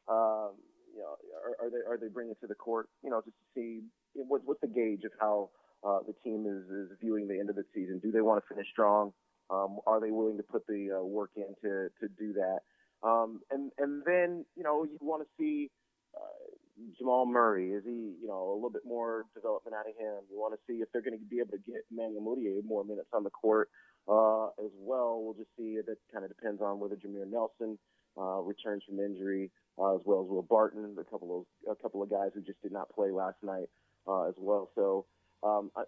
[0.10, 0.56] um,
[0.94, 2.88] you know, are, are they are they bringing to the court?
[3.04, 3.82] You know, just to see
[4.14, 5.50] what, what's the gauge of how
[5.84, 8.00] uh, the team is, is viewing the end of the season.
[8.00, 9.12] Do they want to finish strong?
[9.50, 12.60] Um, are they willing to put the uh, work in to, to do that?
[13.04, 15.70] Um, and and then you know you want to see
[16.16, 16.56] uh,
[16.98, 17.72] Jamal Murray.
[17.72, 20.24] Is he you know a little bit more development out of him?
[20.32, 22.86] You want to see if they're going to be able to get Emmanuel Mudiay more
[22.86, 23.70] minutes on the court
[24.08, 25.20] uh, as well.
[25.22, 25.76] We'll just see.
[25.76, 27.78] That kind of depends on whether Jameer Nelson
[28.18, 32.02] uh, returns from injury, uh, as well as Will Barton, a couple of a couple
[32.04, 33.70] of guys who just did not play last night
[34.08, 34.70] uh, as well.
[34.76, 35.06] So
[35.44, 35.82] um, I,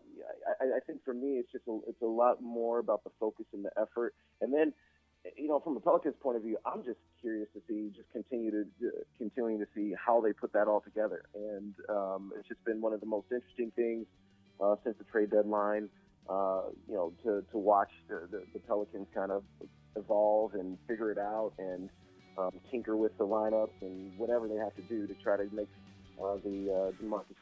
[0.59, 3.45] I, I think for me, it's just a, it's a lot more about the focus
[3.53, 4.13] and the effort.
[4.41, 4.73] And then,
[5.37, 8.51] you know, from the Pelicans' point of view, I'm just curious to see, just continue
[8.51, 11.23] to uh, continuing to see how they put that all together.
[11.33, 14.07] And um, it's just been one of the most interesting things
[14.61, 15.89] uh, since the trade deadline.
[16.27, 19.43] Uh, you know, to to watch the, the, the Pelicans kind of
[19.95, 21.87] evolve and figure it out and
[22.37, 25.69] um, tinker with the lineups and whatever they have to do to try to make
[26.21, 27.35] uh, the uh, DeMarcus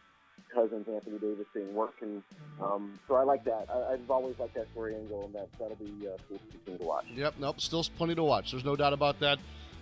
[0.53, 1.95] Cousins, Anthony Davis thing work.
[2.01, 2.21] And
[2.61, 3.67] um, so I like that.
[3.69, 6.79] I, have always liked that story angle, and that that'll be uh, cool to continue
[6.79, 7.05] to watch.
[7.15, 7.35] Yep.
[7.39, 7.61] Nope.
[7.61, 8.51] Still plenty to watch.
[8.51, 9.39] There's no doubt about that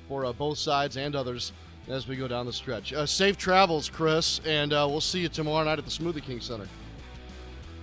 [0.07, 1.51] for uh, both sides and others
[1.87, 2.93] as we go down the stretch.
[2.93, 6.39] Uh, safe travels, Chris, and uh, we'll see you tomorrow night at the Smoothie King
[6.39, 6.67] Center.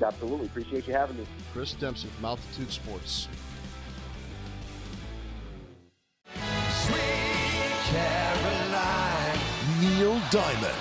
[0.02, 0.46] Absolutely.
[0.46, 1.26] Appreciate you having me.
[1.52, 3.28] Chris Dempsey from Altitude Sports.
[10.30, 10.76] Diamond,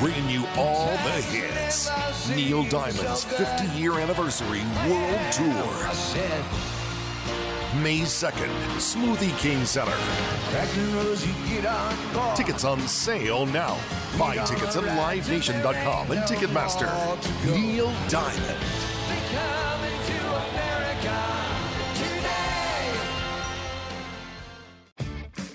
[0.00, 1.88] bringing you all the hits.
[2.30, 5.68] Neil Diamond's 50 year anniversary world tour.
[7.80, 9.96] May 2nd, Smoothie King Center.
[12.34, 13.78] Tickets on sale now.
[14.18, 16.90] Buy tickets at livenation.com and Ticketmaster.
[17.54, 18.58] Neil Diamond.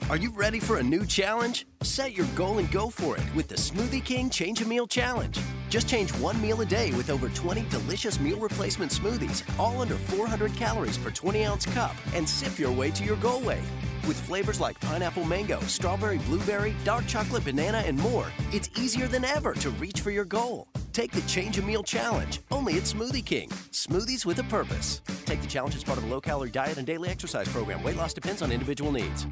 [0.10, 1.66] Are you ready for a new challenge?
[1.84, 5.38] Set your goal and go for it with the Smoothie King Change a Meal Challenge.
[5.70, 9.96] Just change one meal a day with over 20 delicious meal replacement smoothies, all under
[9.96, 13.64] 400 calories per 20 ounce cup, and sip your way to your goal weight.
[14.08, 19.26] With flavors like pineapple mango, strawberry blueberry, dark chocolate banana, and more, it's easier than
[19.26, 20.68] ever to reach for your goal.
[20.94, 23.50] Take the Change a Meal Challenge, only at Smoothie King.
[23.72, 25.02] Smoothies with a purpose.
[25.26, 27.84] Take the challenge as part of a low calorie diet and daily exercise program.
[27.84, 29.28] Weight loss depends on individual needs.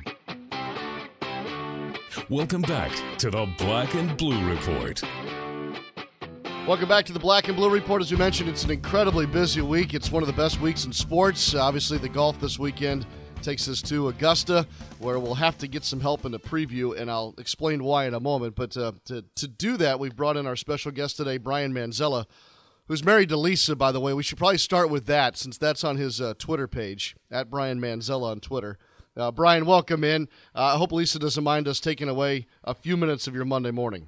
[2.30, 5.02] Welcome back to the Black and Blue Report.
[6.68, 8.02] Welcome back to the Black and Blue Report.
[8.02, 9.94] As we mentioned, it's an incredibly busy week.
[9.94, 11.56] It's one of the best weeks in sports.
[11.56, 13.06] Obviously, the golf this weekend
[13.42, 14.68] takes us to Augusta,
[15.00, 18.14] where we'll have to get some help in the preview, and I'll explain why in
[18.14, 18.56] a moment.
[18.56, 22.26] But uh, to, to do that, we've brought in our special guest today, Brian Manzella,
[22.88, 24.14] who's married to Lisa, by the way.
[24.14, 27.80] We should probably start with that since that's on his uh, Twitter page, at Brian
[27.80, 28.78] Manzella on Twitter.
[29.16, 30.30] Uh, Brian, welcome in.
[30.56, 33.72] Uh, I hope Lisa doesn't mind us taking away a few minutes of your Monday
[33.72, 34.08] morning.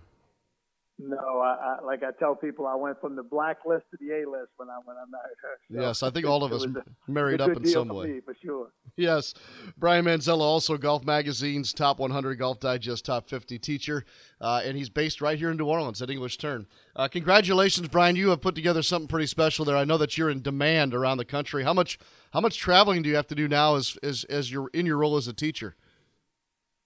[0.99, 4.29] No, I, I, like I tell people, I went from the blacklist to the A
[4.29, 5.59] list when I when I married her.
[5.71, 8.21] So yes, I think all of us a, married up in some way.
[8.23, 8.67] For sure.
[8.95, 9.33] Yes,
[9.75, 14.05] Brian Manzella, also Golf Magazine's top 100 Golf Digest top 50 teacher,
[14.39, 16.67] uh, and he's based right here in New Orleans at English Turn.
[16.95, 18.15] Uh, congratulations, Brian!
[18.15, 19.75] You have put together something pretty special there.
[19.75, 21.63] I know that you're in demand around the country.
[21.63, 21.97] How much
[22.33, 24.97] how much traveling do you have to do now as as as you're in your
[24.97, 25.75] role as a teacher?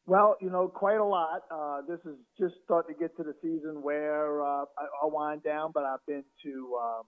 [0.07, 1.41] Well, you know, quite a lot.
[1.51, 5.43] Uh, this is just starting to get to the season where uh, I, will wind
[5.43, 7.03] down, but I've been to um,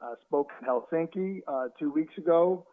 [0.00, 2.64] uh, spoke in Helsinki uh, two weeks ago.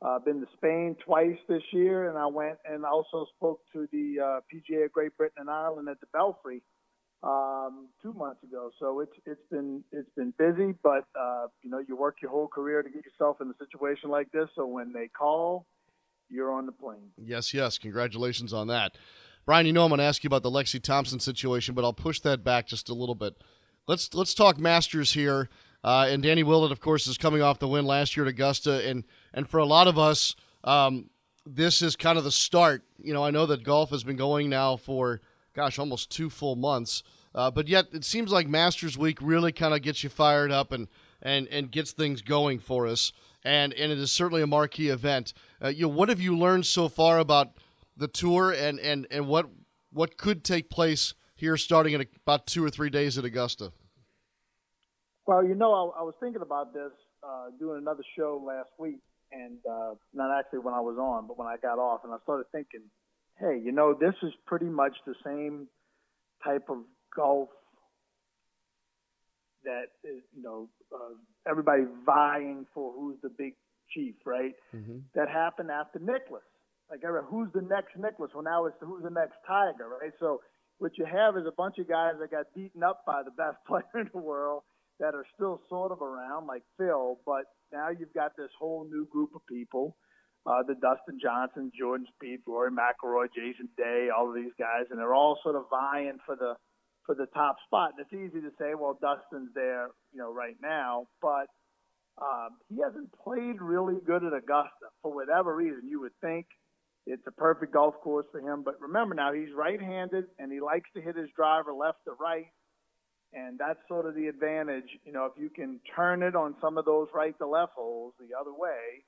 [0.00, 4.20] I've been to Spain twice this year, and I went and also spoke to the
[4.22, 6.62] uh, PGA of Great Britain and Ireland at the Belfry
[7.24, 8.70] um, two months ago.
[8.78, 12.46] So it's it's been it's been busy, but uh, you know you work your whole
[12.46, 14.48] career to get yourself in a situation like this.
[14.54, 15.66] So when they call,
[16.30, 17.10] you're on the plane.
[17.16, 17.78] Yes, yes.
[17.78, 18.96] Congratulations on that.
[19.44, 21.94] Brian, you know I'm going to ask you about the Lexi Thompson situation, but I'll
[21.94, 23.34] push that back just a little bit.
[23.86, 25.48] Let's let's talk Masters here.
[25.82, 28.86] Uh, and Danny Willett, of course, is coming off the win last year at Augusta,
[28.86, 31.08] and and for a lot of us, um,
[31.46, 32.82] this is kind of the start.
[32.98, 35.22] You know, I know that golf has been going now for
[35.54, 37.02] gosh, almost two full months,
[37.34, 40.72] uh, but yet it seems like Masters Week really kind of gets you fired up
[40.72, 40.88] and
[41.22, 43.12] and and gets things going for us
[43.44, 45.32] and and it is certainly a marquee event.
[45.62, 47.52] Uh, you know, what have you learned so far about
[47.96, 49.48] the tour and and and what
[49.92, 53.72] what could take place here starting in about two or three days at Augusta?
[55.26, 59.00] Well, you know, I, I was thinking about this uh, doing another show last week,
[59.30, 62.16] and uh, not actually when I was on, but when I got off, and I
[62.22, 62.82] started thinking,
[63.38, 65.68] hey, you know, this is pretty much the same
[66.42, 66.78] type of
[67.14, 67.48] golf
[69.64, 71.14] that is, you know, uh,
[71.48, 73.54] everybody vying for who's the big
[73.94, 74.54] chief, right?
[74.74, 74.98] Mm-hmm.
[75.14, 76.42] That happened after Nicklaus.
[76.90, 78.30] Like, who's the next Nicklaus?
[78.34, 80.12] Well, now it's the, who's the next Tiger, right?
[80.20, 80.40] So
[80.78, 83.58] what you have is a bunch of guys that got beaten up by the best
[83.66, 84.62] player in the world.
[85.00, 89.06] that are still sort of around, like Phil, but now you've got this whole new
[89.06, 89.96] group of people.
[90.46, 94.98] Uh, the Dustin Johnson, Jordan Spieth, Rory McIlroy, Jason Day, all of these guys, and
[94.98, 96.54] they're all sort of vying for the
[97.08, 97.92] for the top spot.
[97.96, 101.48] And it's easy to say, well, Dustin's there, you know, right now, but
[102.20, 105.88] um, he hasn't played really good at Augusta for whatever reason.
[105.88, 106.44] You would think
[107.06, 110.90] it's a perfect golf course for him, but remember now he's right-handed and he likes
[110.94, 112.52] to hit his driver left to right,
[113.32, 114.90] and that's sort of the advantage.
[115.06, 118.12] You know, if you can turn it on some of those right to left holes
[118.20, 119.00] the other way,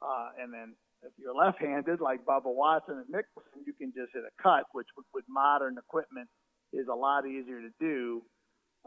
[0.00, 4.22] uh, and then if you're left-handed like Bubba Watson and Mickelson, you can just hit
[4.22, 6.28] a cut, which with, with modern equipment
[6.72, 8.22] is a lot easier to do.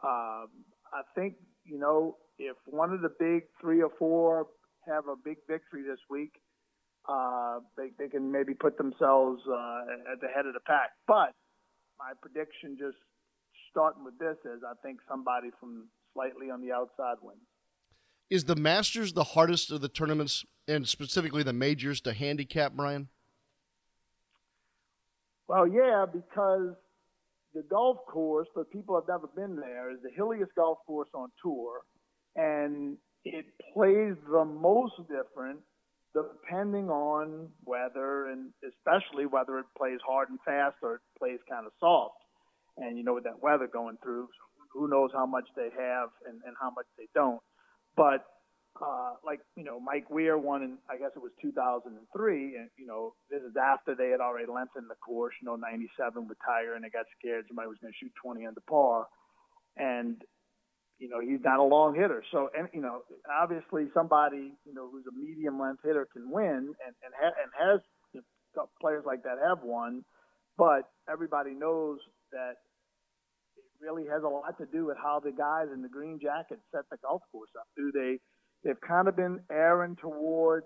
[0.03, 0.47] Um,
[0.93, 4.47] I think you know if one of the big three or four
[4.87, 6.33] have a big victory this week,
[7.07, 10.91] uh, they, they can maybe put themselves uh, at the head of the pack.
[11.07, 11.33] But
[11.99, 12.97] my prediction, just
[13.71, 17.39] starting with this, is I think somebody from slightly on the outside wins.
[18.29, 23.09] Is the Masters the hardest of the tournaments, and specifically the majors, to handicap, Brian?
[25.47, 26.73] Well, yeah, because
[27.53, 31.29] the golf course, but people have never been there, is the hilliest golf course on
[31.41, 31.81] tour,
[32.35, 35.59] and it plays the most different
[36.13, 41.65] depending on weather and especially whether it plays hard and fast or it plays kind
[41.65, 42.21] of soft.
[42.77, 44.27] And you know, with that weather going through,
[44.73, 47.41] who knows how much they have and, and how much they don't.
[47.95, 48.25] But
[48.81, 52.85] uh, like you know, Mike Weir won in I guess it was 2003, and you
[52.85, 55.33] know this is after they had already lengthened the course.
[55.41, 58.45] You know, 97 with Tiger, and they got scared somebody was going to shoot 20
[58.45, 59.07] under par,
[59.77, 60.21] and
[60.99, 62.23] you know he's not a long hitter.
[62.31, 66.73] So and you know obviously somebody you know who's a medium length hitter can win,
[66.73, 67.81] and and, ha- and has
[68.13, 68.21] you
[68.55, 70.03] know, players like that have won,
[70.57, 71.99] but everybody knows
[72.31, 72.57] that
[73.57, 76.61] it really has a lot to do with how the guys in the green jackets
[76.71, 77.67] set the golf course up.
[77.77, 78.19] Do they
[78.63, 80.63] they've kind of been erring toward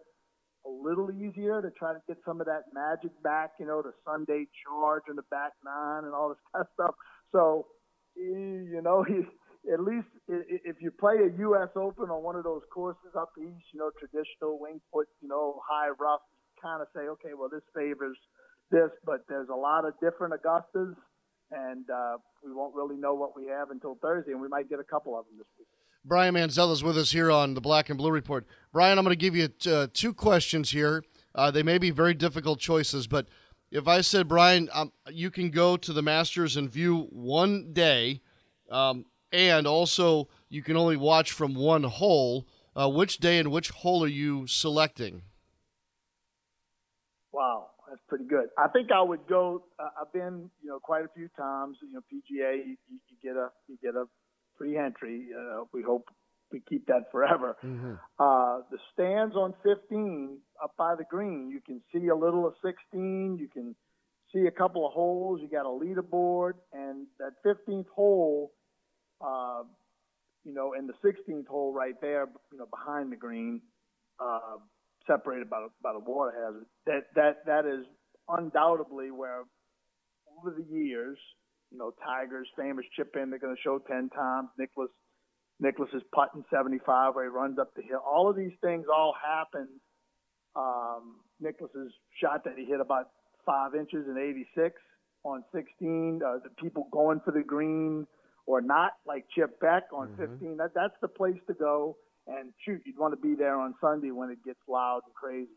[0.65, 3.93] a little easier to try to get some of that magic back, you know, the
[4.05, 6.95] Sunday charge and the back nine and all this kind of stuff.
[7.31, 7.67] So,
[8.15, 9.23] you know, he,
[9.71, 11.69] at least if you play a U.S.
[11.75, 15.59] Open on one of those courses up east, you know, traditional Winged Foot, you know,
[15.67, 16.21] high rough,
[16.61, 18.17] kind of say, okay, well, this favors
[18.71, 20.95] this, but there's a lot of different Augustas,
[21.51, 24.79] and uh, we won't really know what we have until Thursday, and we might get
[24.79, 25.67] a couple of them this week.
[26.05, 28.45] Brian Manzella is with us here on the Black and Blue Report.
[28.71, 31.03] Brian, I'm going to give you t- uh, two questions here.
[31.35, 33.27] Uh, they may be very difficult choices, but
[33.71, 38.21] if I said, Brian, um, you can go to the Masters and view one day,
[38.71, 43.69] um, and also you can only watch from one hole, uh, which day and which
[43.69, 45.23] hole are you selecting?
[47.33, 48.47] Wow, that's pretty good.
[48.57, 49.65] I think I would go.
[49.77, 51.77] Uh, I've been, you know, quite a few times.
[51.81, 54.05] You know, PGA, you, you get a you get a
[54.57, 55.27] free entry.
[55.37, 56.07] Uh, we hope
[56.51, 57.57] we keep that forever.
[57.63, 57.93] Mm-hmm.
[58.19, 62.53] Uh, the stands on 15 up by the green, you can see a little of
[62.63, 63.37] 16.
[63.39, 63.75] You can
[64.33, 65.39] see a couple of holes.
[65.41, 68.51] You got a leaderboard, and that 15th hole,
[69.21, 69.63] uh,
[70.43, 73.61] you know, and the 16th hole right there, you know, behind the green,
[74.19, 74.57] uh,
[75.05, 76.65] separated by, by the water hazard.
[76.85, 77.85] That that that is
[78.29, 79.43] undoubtedly where
[80.37, 81.17] over the years
[81.71, 84.49] you know, Tiger's famous chip in they're going to show 10 times.
[84.57, 84.89] Nicholas,
[85.59, 88.01] Nicklaus is putting 75 where he runs up the hill.
[88.05, 89.79] All of these things all happened.
[90.55, 93.09] Um, Nicklaus's shot that he hit about
[93.45, 94.75] five inches in 86
[95.23, 96.21] on 16.
[96.25, 98.07] Uh, the people going for the green
[98.45, 100.33] or not, like Chip Beck on mm-hmm.
[100.33, 100.57] 15.
[100.57, 101.97] That that's the place to go.
[102.27, 105.51] And shoot, you'd want to be there on Sunday when it gets loud and crazy.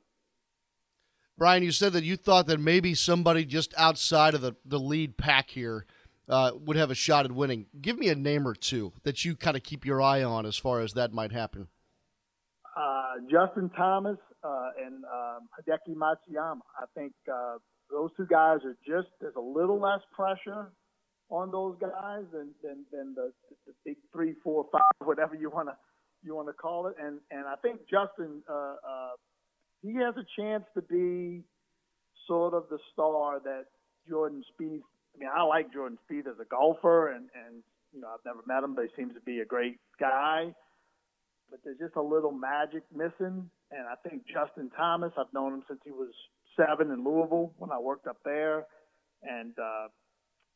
[1.37, 5.17] Brian, you said that you thought that maybe somebody just outside of the, the lead
[5.17, 5.87] pack here
[6.31, 7.67] uh, would have a shot at winning.
[7.81, 10.57] Give me a name or two that you kind of keep your eye on as
[10.57, 11.69] far as that might happen.
[12.77, 16.61] Uh, Justin Thomas uh, and um, Hideki Matsuyama.
[16.79, 17.57] I think uh,
[17.91, 20.71] those two guys are just there's a little less pressure
[21.29, 23.33] on those guys than than, than the,
[23.67, 25.77] the big three, four, five, whatever you want to
[26.23, 26.95] you want to call it.
[27.03, 29.11] And and I think Justin uh, uh,
[29.83, 31.43] he has a chance to be
[32.27, 33.65] sort of the star that
[34.09, 34.83] Jordan Spieth
[35.15, 38.41] I mean, I like Jordan Spieth as a golfer, and and you know I've never
[38.47, 40.55] met him, but he seems to be a great guy.
[41.51, 45.13] But there's just a little magic missing, and I think Justin Thomas.
[45.19, 46.11] I've known him since he was
[46.57, 48.67] seven in Louisville when I worked up there,
[49.23, 49.89] and uh,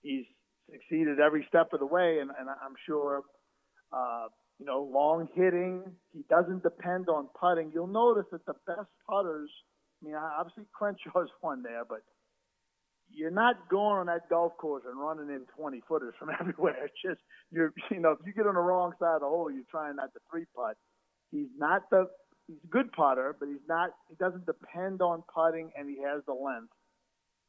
[0.03, 0.25] he's
[0.71, 2.19] succeeded every step of the way.
[2.21, 3.23] And, and I'm sure,
[3.93, 4.27] uh,
[4.59, 5.83] you know, long hitting.
[6.13, 7.71] He doesn't depend on putting.
[7.75, 9.51] You'll notice that the best putters.
[10.03, 12.03] I mean, obviously Crenshaw's one there, but
[13.11, 16.85] you're not going on that golf course and running in 20 footers from everywhere.
[16.85, 19.51] It's just you're, you know, if you get on the wrong side of the hole,
[19.51, 20.77] you're trying not to three putt.
[21.31, 22.09] He's not the
[22.47, 23.91] he's a good putter, but he's not.
[24.09, 26.73] He doesn't depend on putting, and he has the length.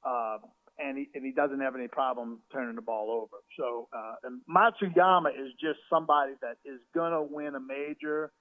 [0.05, 0.37] Uh,
[0.77, 3.37] and he and he doesn't have any problem turning the ball over.
[3.57, 8.31] So uh, and Matsuyama is just somebody that is gonna win a major.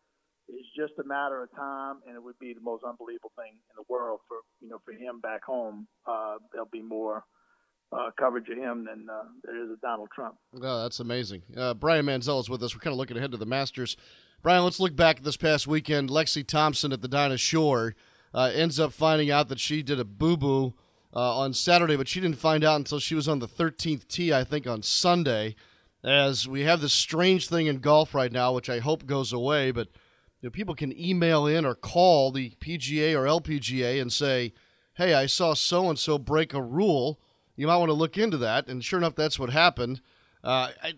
[0.49, 3.77] It's just a matter of time, and it would be the most unbelievable thing in
[3.77, 5.87] the world for you know for him back home.
[6.07, 7.25] Uh, there'll be more
[7.93, 10.37] uh, coverage of him than uh, there is of Donald Trump.
[10.61, 11.43] Oh, that's amazing.
[11.57, 12.75] Uh, Brian Manzella is with us.
[12.75, 13.97] We're kind of looking ahead to the Masters.
[14.43, 16.11] Brian, let's look back this past weekend.
[16.11, 17.95] Lexi Thompson at the Dinah Shore
[18.35, 20.75] uh, ends up finding out that she did a boo boo
[21.15, 24.35] uh, on Saturday, but she didn't find out until she was on the 13th tee,
[24.35, 25.55] I think, on Sunday.
[26.03, 29.71] As we have this strange thing in golf right now, which I hope goes away,
[29.71, 29.89] but
[30.45, 34.53] know, people can email in or call the PGA or LPGA and say,
[34.95, 37.21] "Hey, I saw so and so break a rule.
[37.57, 40.01] You might want to look into that." And sure enough, that's what happened.
[40.43, 40.95] Uh, I,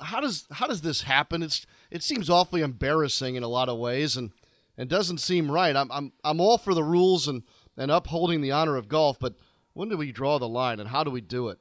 [0.00, 1.42] how does how does this happen?
[1.42, 4.32] It's it seems awfully embarrassing in a lot of ways, and
[4.76, 5.76] and doesn't seem right.
[5.76, 7.42] I'm I'm I'm all for the rules and
[7.76, 9.34] and upholding the honor of golf, but
[9.72, 11.58] when do we draw the line, and how do we do it?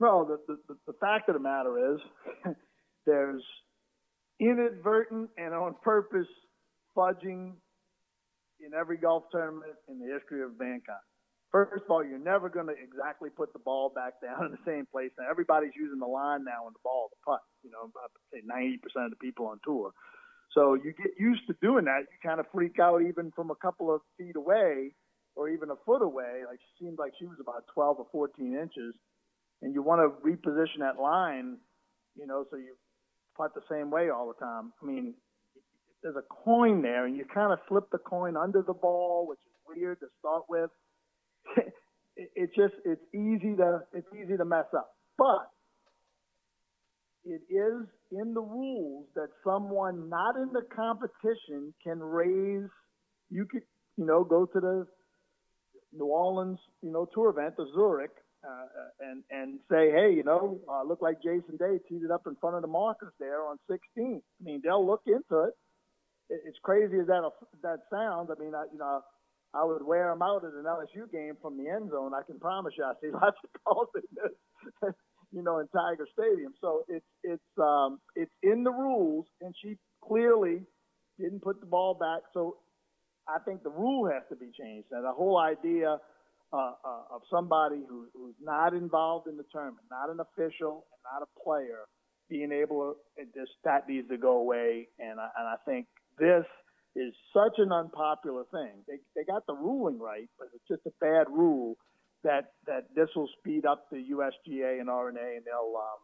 [0.00, 2.00] Well, the, the, the fact of the matter is,
[3.06, 3.44] there's
[4.42, 6.26] inadvertent and on purpose
[6.96, 7.54] fudging
[8.58, 11.06] in every golf tournament in the history of mankind.
[11.50, 14.64] First of all, you're never going to exactly put the ball back down in the
[14.66, 15.10] same place.
[15.18, 17.40] Now, everybody's using the line now and the ball to putt.
[17.62, 19.92] You know, I'd say 90% of the people on tour.
[20.54, 22.08] So you get used to doing that.
[22.08, 24.92] You kind of freak out even from a couple of feet away
[25.34, 28.52] or even a foot away, like she seemed like she was about 12 or 14
[28.54, 28.94] inches,
[29.62, 31.56] and you want to reposition that line,
[32.16, 32.76] you know, so you
[33.36, 34.72] putt the same way all the time.
[34.82, 35.14] I mean,
[36.02, 39.38] there's a coin there, and you kind of slip the coin under the ball, which
[39.38, 40.70] is weird to start with.
[42.16, 45.50] it's just it's easy to it's easy to mess up, but
[47.24, 52.68] it is in the rules that someone not in the competition can raise.
[53.30, 53.62] You could
[53.96, 54.86] you know go to the
[55.92, 58.12] New Orleans, you know, tour event, the Zurich,
[58.46, 58.66] uh,
[59.00, 62.36] and and say, hey, you know, uh, look like Jason Day teed it up in
[62.36, 63.80] front of the markers there on 16.
[63.96, 65.54] I mean, they'll look into it.
[66.30, 67.28] It's crazy as that
[67.62, 68.30] that sounds.
[68.30, 69.02] I mean, I, you know,
[69.54, 72.12] I would wear them out at an LSU game from the end zone.
[72.14, 74.94] I can promise you, I see lots of calls in this,
[75.32, 76.54] you know, in Tiger Stadium.
[76.60, 80.62] So it's it's um, it's in the rules, and she clearly
[81.18, 82.22] didn't put the ball back.
[82.32, 82.56] So
[83.28, 84.88] I think the rule has to be changed.
[84.90, 85.98] And the whole idea
[86.52, 91.00] uh, uh, of somebody who, who's not involved in the tournament, not an official, and
[91.04, 91.88] not a player,
[92.28, 94.88] being able to just that needs to go away.
[94.98, 95.86] And I, and I think
[96.18, 96.44] this
[96.94, 98.84] is such an unpopular thing.
[98.86, 101.76] They they got the ruling right, but it's just a bad rule
[102.24, 105.74] that that this will speed up the USGA and R&A, and they'll.
[105.76, 106.00] Um,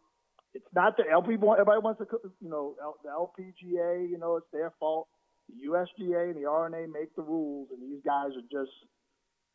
[0.55, 1.33] it's not the LP.
[1.35, 2.07] Everybody wants to,
[2.41, 4.09] you know, the LPGA.
[4.09, 5.07] You know, it's their fault
[5.49, 8.71] the USGA and the R&A make the rules, and these guys are just,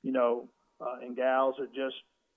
[0.02, 0.48] you know,
[0.80, 1.96] uh, and gals are just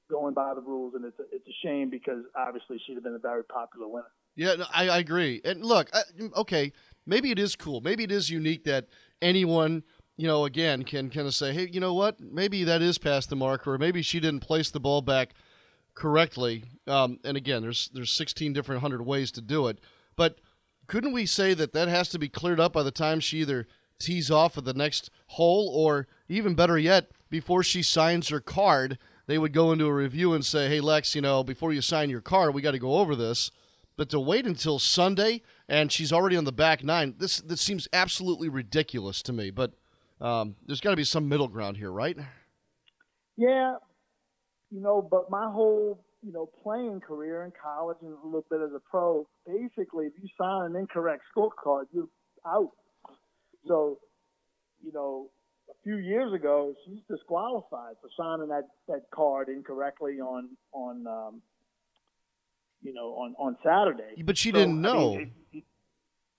[0.10, 3.15] going by the rules, and it's a, it's a shame because obviously she'd have been
[3.15, 4.12] a very popular winner.
[4.36, 5.41] Yeah, I, I agree.
[5.43, 6.02] And look, I,
[6.38, 6.71] okay,
[7.06, 7.82] maybe it is cool.
[7.82, 8.86] Maybe it is unique that
[9.21, 9.84] anyone,
[10.15, 12.19] you know, again can kind of say, hey, you know what?
[12.19, 15.34] Maybe that is past the marker, or maybe she didn't place the ball back
[15.95, 16.65] correctly.
[16.86, 19.80] Um, and again, there's there's 16 different hundred ways to do it,
[20.15, 20.39] but
[20.88, 23.67] couldn't we say that that has to be cleared up by the time she either
[24.00, 28.97] tees off at the next hole or even better yet before she signs her card
[29.27, 32.09] they would go into a review and say hey lex you know before you sign
[32.09, 33.51] your card we got to go over this.
[33.95, 37.87] But to wait until sunday and she's already on the back nine this this seems
[37.91, 39.49] absolutely ridiculous to me.
[39.49, 39.73] But
[40.19, 42.17] um, there's got to be some middle ground here right?
[43.35, 43.75] Yeah.
[44.71, 48.59] You know but my whole you know, playing career in college and a little bit
[48.61, 52.09] as a pro, basically, if you sign an incorrect scorecard, you're
[52.45, 52.71] out.
[53.67, 53.99] So,
[54.83, 55.29] you know,
[55.88, 61.41] few years ago, she's disqualified for signing that, that card incorrectly on on um,
[62.82, 64.21] you know on on Saturday.
[64.23, 65.13] But she so, didn't know.
[65.13, 65.63] I mean, it, it,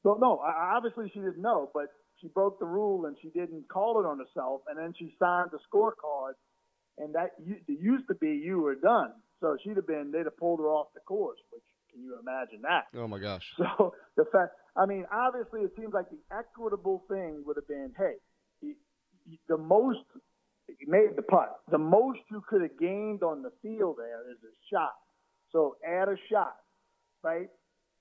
[0.03, 1.87] so no, obviously she didn't know, but
[2.21, 5.51] she broke the rule and she didn't call it on herself, and then she signed
[5.51, 6.33] the scorecard,
[6.99, 9.13] and that it used to be you were done.
[9.41, 11.63] So she'd have been, they'd have pulled her off the course, which
[11.93, 12.87] can you imagine that?
[12.99, 13.47] Oh my gosh.
[13.57, 17.93] So the fact, I mean, obviously it seems like the equitable thing would have been,
[17.97, 18.15] hey,
[19.49, 20.01] the most,
[20.69, 24.39] you made the putt, the most you could have gained on the field there is
[24.43, 24.95] a shot.
[25.53, 26.57] So add a shot,
[27.23, 27.49] right?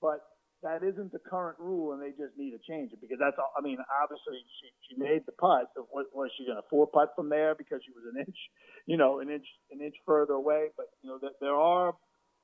[0.00, 0.20] But
[0.62, 3.52] that isn't the current rule, and they just need to change it because that's all.
[3.56, 5.70] I mean, obviously she she made the putt.
[5.74, 8.36] So what was she going to four putt from there because she was an inch,
[8.86, 10.68] you know, an inch an inch further away?
[10.76, 11.94] But you know, there are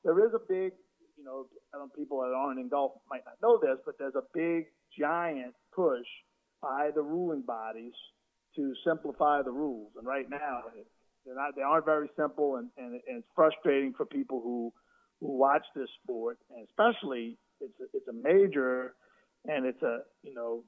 [0.04, 0.72] there is a big,
[1.18, 4.14] you know, I don't people that aren't in golf might not know this, but there's
[4.14, 4.66] a big
[4.96, 6.06] giant push
[6.62, 7.94] by the ruling bodies
[8.56, 9.92] to simplify the rules.
[9.96, 10.62] And right now,
[11.24, 14.72] they're not they aren't very simple, and and, and it's frustrating for people who
[15.20, 18.94] who watch this sport, and especially it's a, it's a major,
[19.46, 20.64] and it's a you know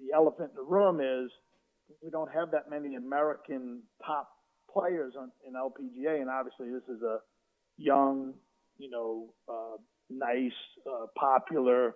[0.00, 1.30] the elephant in the room is
[2.02, 4.30] we don't have that many American top
[4.72, 7.18] players on, in LPGA, and obviously this is a
[7.76, 8.34] young,
[8.78, 9.76] you know, uh,
[10.10, 10.52] nice,
[10.86, 11.94] uh, popular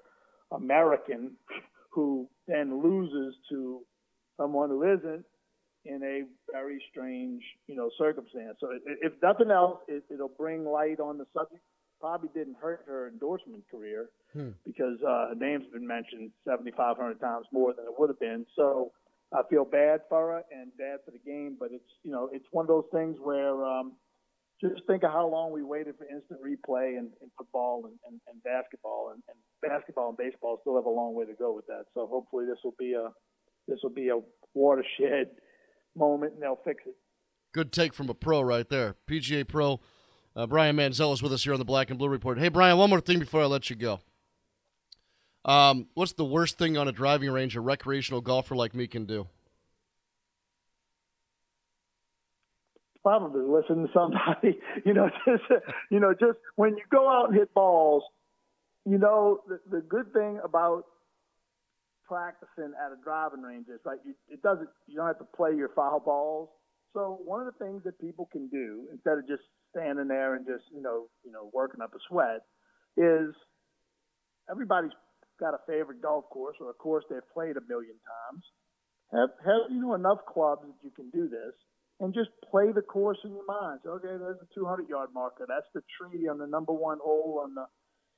[0.53, 1.33] American
[1.91, 3.81] who then loses to
[4.39, 5.25] someone who isn't
[5.85, 6.23] in a
[6.53, 8.57] very strange, you know, circumstance.
[8.61, 11.63] So if nothing else, it, it'll bring light on the subject
[12.01, 14.51] probably didn't hurt her endorsement career hmm.
[14.65, 18.47] because uh, her name's been mentioned 7,500 times more than it would have been.
[18.57, 18.93] So
[19.33, 22.47] I feel bad for her and bad for the game, but it's you know it's
[22.51, 23.93] one of those things where um,
[24.61, 28.21] just think of how long we waited for instant replay in, in football and, and,
[28.27, 31.67] and basketball, and, and basketball and baseball still have a long way to go with
[31.67, 31.85] that.
[31.95, 33.11] So hopefully this will be a
[33.69, 34.19] this will be a
[34.55, 35.29] watershed
[35.97, 36.97] moment, and they'll fix it.
[37.53, 39.81] Good take from a pro right there, PGA pro
[40.39, 42.39] uh, Brian Manzella is with us here on the Black and Blue Report.
[42.39, 43.99] Hey, Brian, one more thing before I let you go.
[45.45, 49.05] Um, what's the worst thing on a driving range a recreational golfer like me can
[49.05, 49.27] do?
[53.03, 54.61] Probably listen to somebody.
[54.85, 55.43] You know, just
[55.91, 58.05] you know, just when you go out and hit balls,
[58.87, 60.85] you know, the, the good thing about
[62.09, 64.69] practicing at a driving range is like you, it doesn't.
[64.89, 66.49] You don't have to play your foul balls.
[66.95, 70.47] So one of the things that people can do instead of just standing there and
[70.47, 72.49] just you know you know working up a sweat
[72.97, 73.37] is
[74.51, 74.97] everybody's
[75.39, 78.43] got a favorite golf course or a course they've played a million times.
[79.13, 81.55] Have have you know enough clubs that you can do this
[82.01, 83.81] and just play the course in your mind.
[83.83, 85.47] So, okay, there's a 200 yard marker.
[85.49, 87.67] That's the tree on the number one hole on the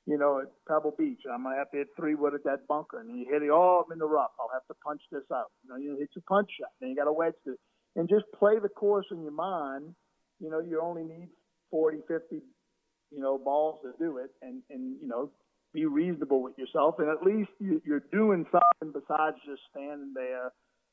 [0.05, 1.21] you know, at Pebble Beach.
[1.31, 3.49] I'm gonna have to hit three wood at that bunker, and you hit it.
[3.51, 4.31] Oh, I'm in the rough.
[4.39, 5.51] I'll have to punch this out.
[5.63, 6.69] You know, you hit your punch shot.
[6.79, 7.55] Then you got a wedge to,
[7.95, 9.93] and just play the course in your mind.
[10.39, 11.29] You know, you only need
[11.69, 12.41] 40, 50,
[13.11, 15.31] you know, balls to do it and, and, you know,
[15.73, 16.95] be reasonable with yourself.
[16.99, 20.51] And at least you, you're doing something besides just standing there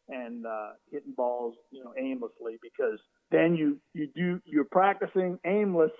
[0.08, 2.98] and uh, hitting balls, you know, aimlessly because
[3.30, 5.90] then you, you do, you're practicing aimless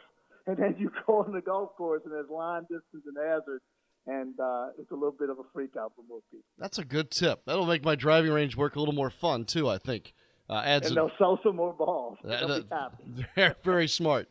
[0.52, 3.60] and then you go on the golf course and there's line distance and hazard
[4.08, 6.46] and uh, it's a little bit of a freak out for most people.
[6.58, 7.42] That's a good tip.
[7.46, 9.68] That'll make my driving range work a little more fun too.
[9.68, 10.14] I think.
[10.50, 12.16] Uh, adds and they'll a, sell some more balls.
[12.26, 12.60] Uh,
[13.36, 14.28] very, very smart.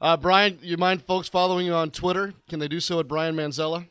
[0.00, 2.32] Uh, Brian, you mind folks following you on Twitter?
[2.48, 3.86] Can they do so at Brian Manzella?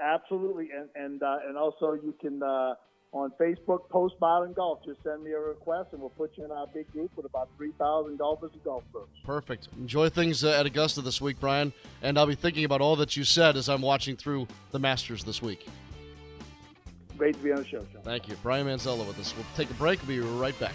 [0.00, 2.74] Absolutely, and and uh, and also you can uh,
[3.16, 4.80] on Facebook post modern golf.
[4.84, 7.48] Just send me a request, and we'll put you in our big group with about
[7.56, 8.84] three thousand golfers and golf.
[9.24, 9.68] Perfect.
[9.78, 13.16] Enjoy things uh, at Augusta this week, Brian, and I'll be thinking about all that
[13.16, 15.66] you said as I'm watching through the Masters this week.
[17.16, 18.02] Great to be on the show, Sean.
[18.02, 19.34] Thank you, Brian Manzella, with us.
[19.34, 20.00] We'll take a break.
[20.06, 20.74] We'll be right back.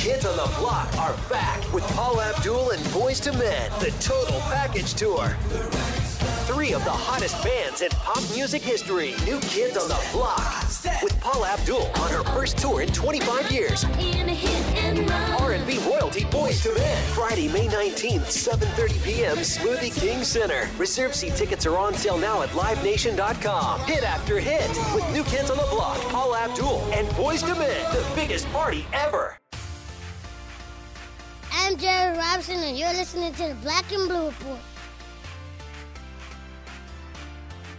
[0.00, 4.40] Kids on the Block are back with Paula Abdul and Boyz II Men, the Total
[4.48, 5.36] Package Tour.
[6.46, 9.12] Three of the hottest bands in pop music history.
[9.26, 10.64] New Kids on the Block
[11.02, 13.84] with Paula Abdul on her first tour in 25 years.
[15.38, 17.04] R&B royalty Boyz II Men.
[17.12, 19.36] Friday, May 19th, 7:30 p.m.
[19.36, 20.66] Smoothie King Center.
[20.78, 23.80] Reserve seat tickets are on sale now at LiveNation.com.
[23.80, 27.92] Hit after hit with New Kids on the Block, Paula Abdul, and Boyz II Men.
[27.92, 29.39] The biggest party ever.
[31.70, 34.58] I'm Jerry Robinson, and you're listening to the Black and Blue Report.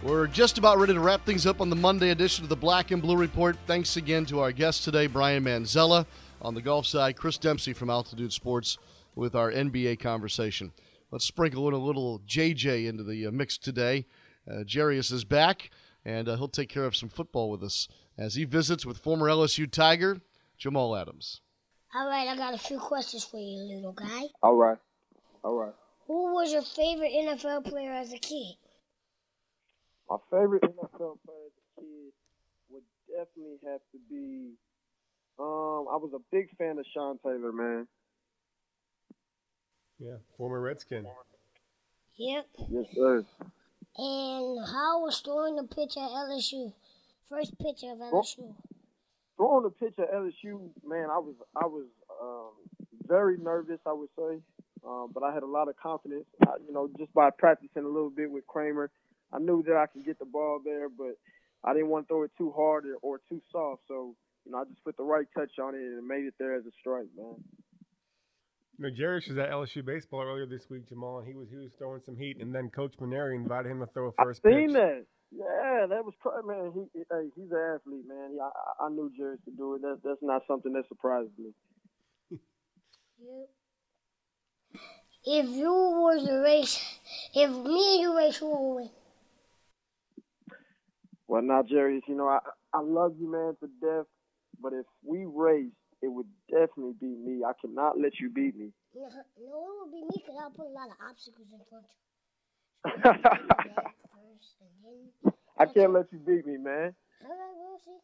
[0.02, 2.90] We're just about ready to wrap things up on the Monday edition of the Black
[2.90, 3.54] and Blue Report.
[3.66, 6.06] Thanks again to our guest today, Brian Manzella.
[6.40, 8.78] On the golf side, Chris Dempsey from Altitude Sports
[9.14, 10.72] with our NBA conversation.
[11.10, 14.06] Let's sprinkle in a little JJ into the uh, mix today.
[14.50, 15.68] Uh, Jarius is back,
[16.02, 19.26] and uh, he'll take care of some football with us as he visits with former
[19.26, 20.22] LSU Tiger
[20.56, 21.42] Jamal Adams.
[21.94, 24.22] All right, I got a few questions for you, little guy.
[24.42, 24.78] All right.
[25.44, 25.74] All right.
[26.06, 28.54] Who was your favorite NFL player as a kid?
[30.08, 32.12] My favorite NFL player as a kid
[32.70, 34.52] would definitely have to be.
[35.38, 37.86] Um, I was a big fan of Sean Taylor, man.
[39.98, 41.06] Yeah, former Redskin.
[42.16, 42.46] Yep.
[42.70, 43.24] Yes, sir.
[43.96, 46.72] And how was throwing the pitch at LSU?
[47.28, 48.54] First pitch of LSU.
[49.42, 51.86] Throwing the pitch at LSU, man, I was I was
[52.22, 52.52] um,
[53.08, 53.80] very nervous.
[53.84, 54.38] I would say,
[54.86, 56.26] um, but I had a lot of confidence.
[56.46, 58.92] I, you know, just by practicing a little bit with Kramer,
[59.32, 61.18] I knew that I could get the ball there, but
[61.64, 63.82] I didn't want to throw it too hard or, or too soft.
[63.88, 64.14] So,
[64.46, 66.64] you know, I just put the right touch on it and made it there as
[66.64, 67.34] a strike, man.
[68.78, 71.72] You know, was at LSU baseball earlier this week, Jamal, and he was he was
[71.78, 74.68] throwing some heat, and then Coach Mainieri invited him to throw a first I seen
[74.68, 74.74] pitch.
[74.74, 75.06] that.
[75.34, 76.72] Yeah, that was cra- man.
[76.74, 78.30] He, he- hey, he's an athlete, man.
[78.32, 79.82] He, I, I knew Jerry could do it.
[79.82, 81.52] That's that's not something that surprised me.
[83.20, 83.48] Yep.
[85.24, 86.82] If you was a race,
[87.32, 88.90] if me and you race, who will win?
[91.28, 92.40] Well, now, Jerry, you know I
[92.74, 94.06] I love you, man, to death.
[94.60, 95.70] But if we race,
[96.02, 97.44] it would definitely be me.
[97.44, 98.72] I cannot let you beat me.
[98.96, 101.84] No, no, it would be me because I'll put a lot of obstacles in front
[101.84, 101.90] of
[105.58, 106.94] I can't let you beat me, man.
[107.22, 108.00] All right, we'll see.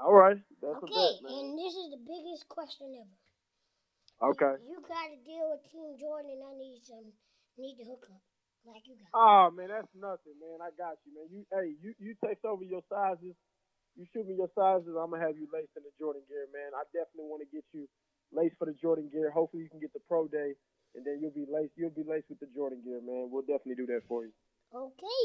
[0.00, 4.30] All right, that's Okay, bet, and this is the biggest question ever.
[4.30, 4.54] Okay.
[4.64, 7.12] You got to deal with Team Jordan, and I need some,
[7.58, 8.22] need to hook up
[8.64, 9.12] like you got.
[9.12, 10.64] Oh man, that's nothing, man.
[10.64, 11.28] I got you, man.
[11.28, 13.36] You hey, you you text over your sizes.
[13.94, 14.96] You shoot me your sizes.
[14.96, 16.74] I'm gonna have you laced in the Jordan gear, man.
[16.74, 17.86] I definitely want to get you
[18.32, 19.30] laced for the Jordan gear.
[19.30, 20.56] Hopefully, you can get the pro day,
[20.96, 21.76] and then you'll be laced.
[21.76, 23.30] You'll be laced with the Jordan gear, man.
[23.30, 24.32] We'll definitely do that for you.
[24.74, 25.24] Okay.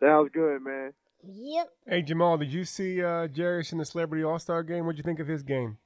[0.00, 0.92] Sounds good, man.
[1.26, 1.68] Yep.
[1.88, 4.84] Hey Jamal, did you see uh, Jarius in the Celebrity All Star game?
[4.84, 5.78] What'd you think of his game?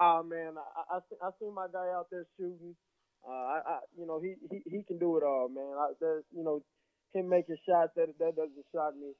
[0.00, 2.74] Oh man, I I, see- I seen my guy out there shooting.
[3.26, 5.74] Uh, I, I you know he, he he can do it all, man.
[5.78, 6.62] I, there's you know
[7.12, 9.12] him making shots that that doesn't shock me.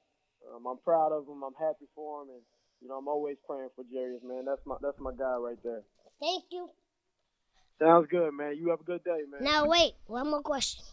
[0.53, 1.43] Um, I'm proud of him.
[1.43, 2.41] I'm happy for him, and
[2.81, 4.45] you know I'm always praying for Jarius, man.
[4.45, 5.83] That's my that's my guy right there.
[6.19, 6.69] Thank you.
[7.79, 8.55] Sounds good, man.
[8.57, 9.43] You have a good day, man.
[9.43, 10.83] Now wait, one more question.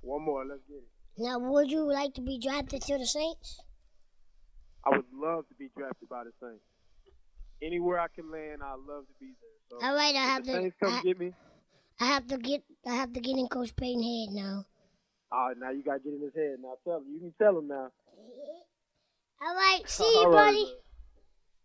[0.00, 0.44] One more.
[0.46, 0.88] Let's get it.
[1.18, 3.60] Now, would you like to be drafted to the Saints?
[4.86, 6.62] I would love to be drafted by the Saints.
[7.60, 9.80] Anywhere I can land, I'd love to be there.
[9.80, 10.58] So All right, I have the to.
[10.58, 11.32] Saints come I, get me.
[12.00, 12.62] I have to get.
[12.86, 14.64] I have to get in Coach Payton head now.
[15.32, 16.56] Oh, now you gotta get in his head.
[16.62, 17.04] Now tell him.
[17.12, 17.90] You can tell him now.
[19.42, 20.64] All right, see you, All right, buddy.
[20.64, 20.72] man.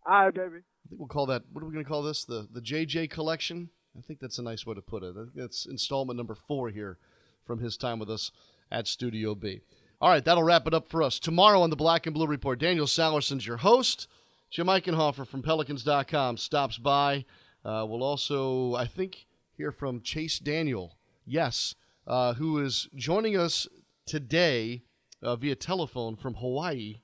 [0.06, 0.56] All right, baby.
[0.56, 1.42] I think we'll call that.
[1.52, 2.24] What are we going to call this?
[2.24, 3.70] The the JJ collection.
[3.96, 5.14] I think that's a nice way to put it.
[5.16, 6.98] I think that's installment number four here
[7.46, 8.32] from his time with us
[8.70, 9.60] at Studio B.
[10.00, 11.18] All right, that'll wrap it up for us.
[11.18, 14.08] Tomorrow on the Black and Blue Report, Daniel Salerson's your host.
[14.50, 17.24] Jim Eichenhofer from Pelicans.com stops by.
[17.64, 21.74] Uh, we'll also, I think, hear from Chase Daniel, yes,
[22.06, 23.66] uh, who is joining us
[24.06, 24.82] today
[25.22, 27.00] uh, via telephone from Hawaii.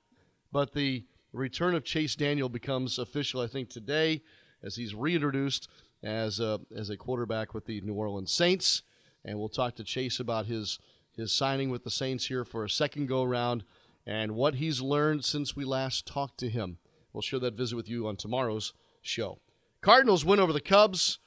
[0.53, 4.23] But the return of Chase Daniel becomes official, I think, today
[4.63, 5.69] as he's reintroduced
[6.03, 8.83] as a, as a quarterback with the New Orleans Saints.
[9.25, 10.79] And we'll talk to Chase about his
[11.17, 13.65] his signing with the Saints here for a second go round
[14.07, 16.79] and what he's learned since we last talked to him.
[17.13, 19.39] We'll share that visit with you on tomorrow's show.
[19.81, 21.19] Cardinals win over the Cubs.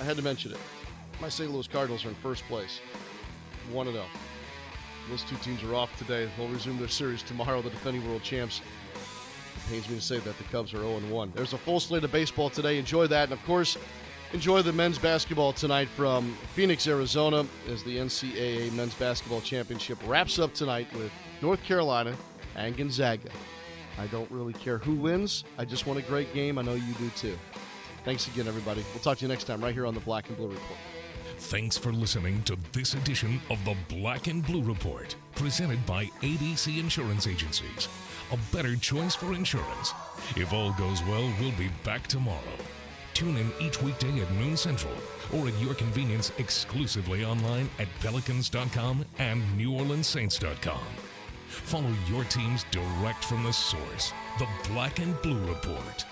[0.00, 0.58] I had to mention it.
[1.20, 1.50] My St.
[1.50, 2.80] Louis Cardinals are in first place.
[3.72, 4.04] 1 0.
[5.08, 6.28] Those two teams are off today.
[6.36, 8.60] They'll resume their series tomorrow, the defending world champs.
[9.56, 11.32] It pains me to say that the Cubs are 0 1.
[11.34, 12.78] There's a full slate of baseball today.
[12.78, 13.24] Enjoy that.
[13.24, 13.76] And of course,
[14.34, 20.40] enjoy the men's basketball tonight from Phoenix, Arizona, as the NCAA Men's Basketball Championship wraps
[20.40, 22.16] up tonight with North Carolina
[22.56, 23.30] and Gonzaga.
[23.96, 25.44] I don't really care who wins.
[25.56, 26.58] I just want a great game.
[26.58, 27.38] I know you do too.
[28.04, 28.84] Thanks again, everybody.
[28.92, 30.78] We'll talk to you next time right here on the Black and Blue Report.
[31.38, 36.80] Thanks for listening to this edition of the Black and Blue Report, presented by ABC
[36.80, 37.88] Insurance Agencies.
[38.32, 39.92] A better choice for insurance.
[40.34, 42.40] If all goes well, we'll be back tomorrow.
[43.14, 44.92] Tune in each weekday at noon central
[45.32, 50.84] or at your convenience exclusively online at pelicans.com and neworleanssaints.com.
[51.48, 56.04] Follow your teams direct from the source, the Black and Blue Report.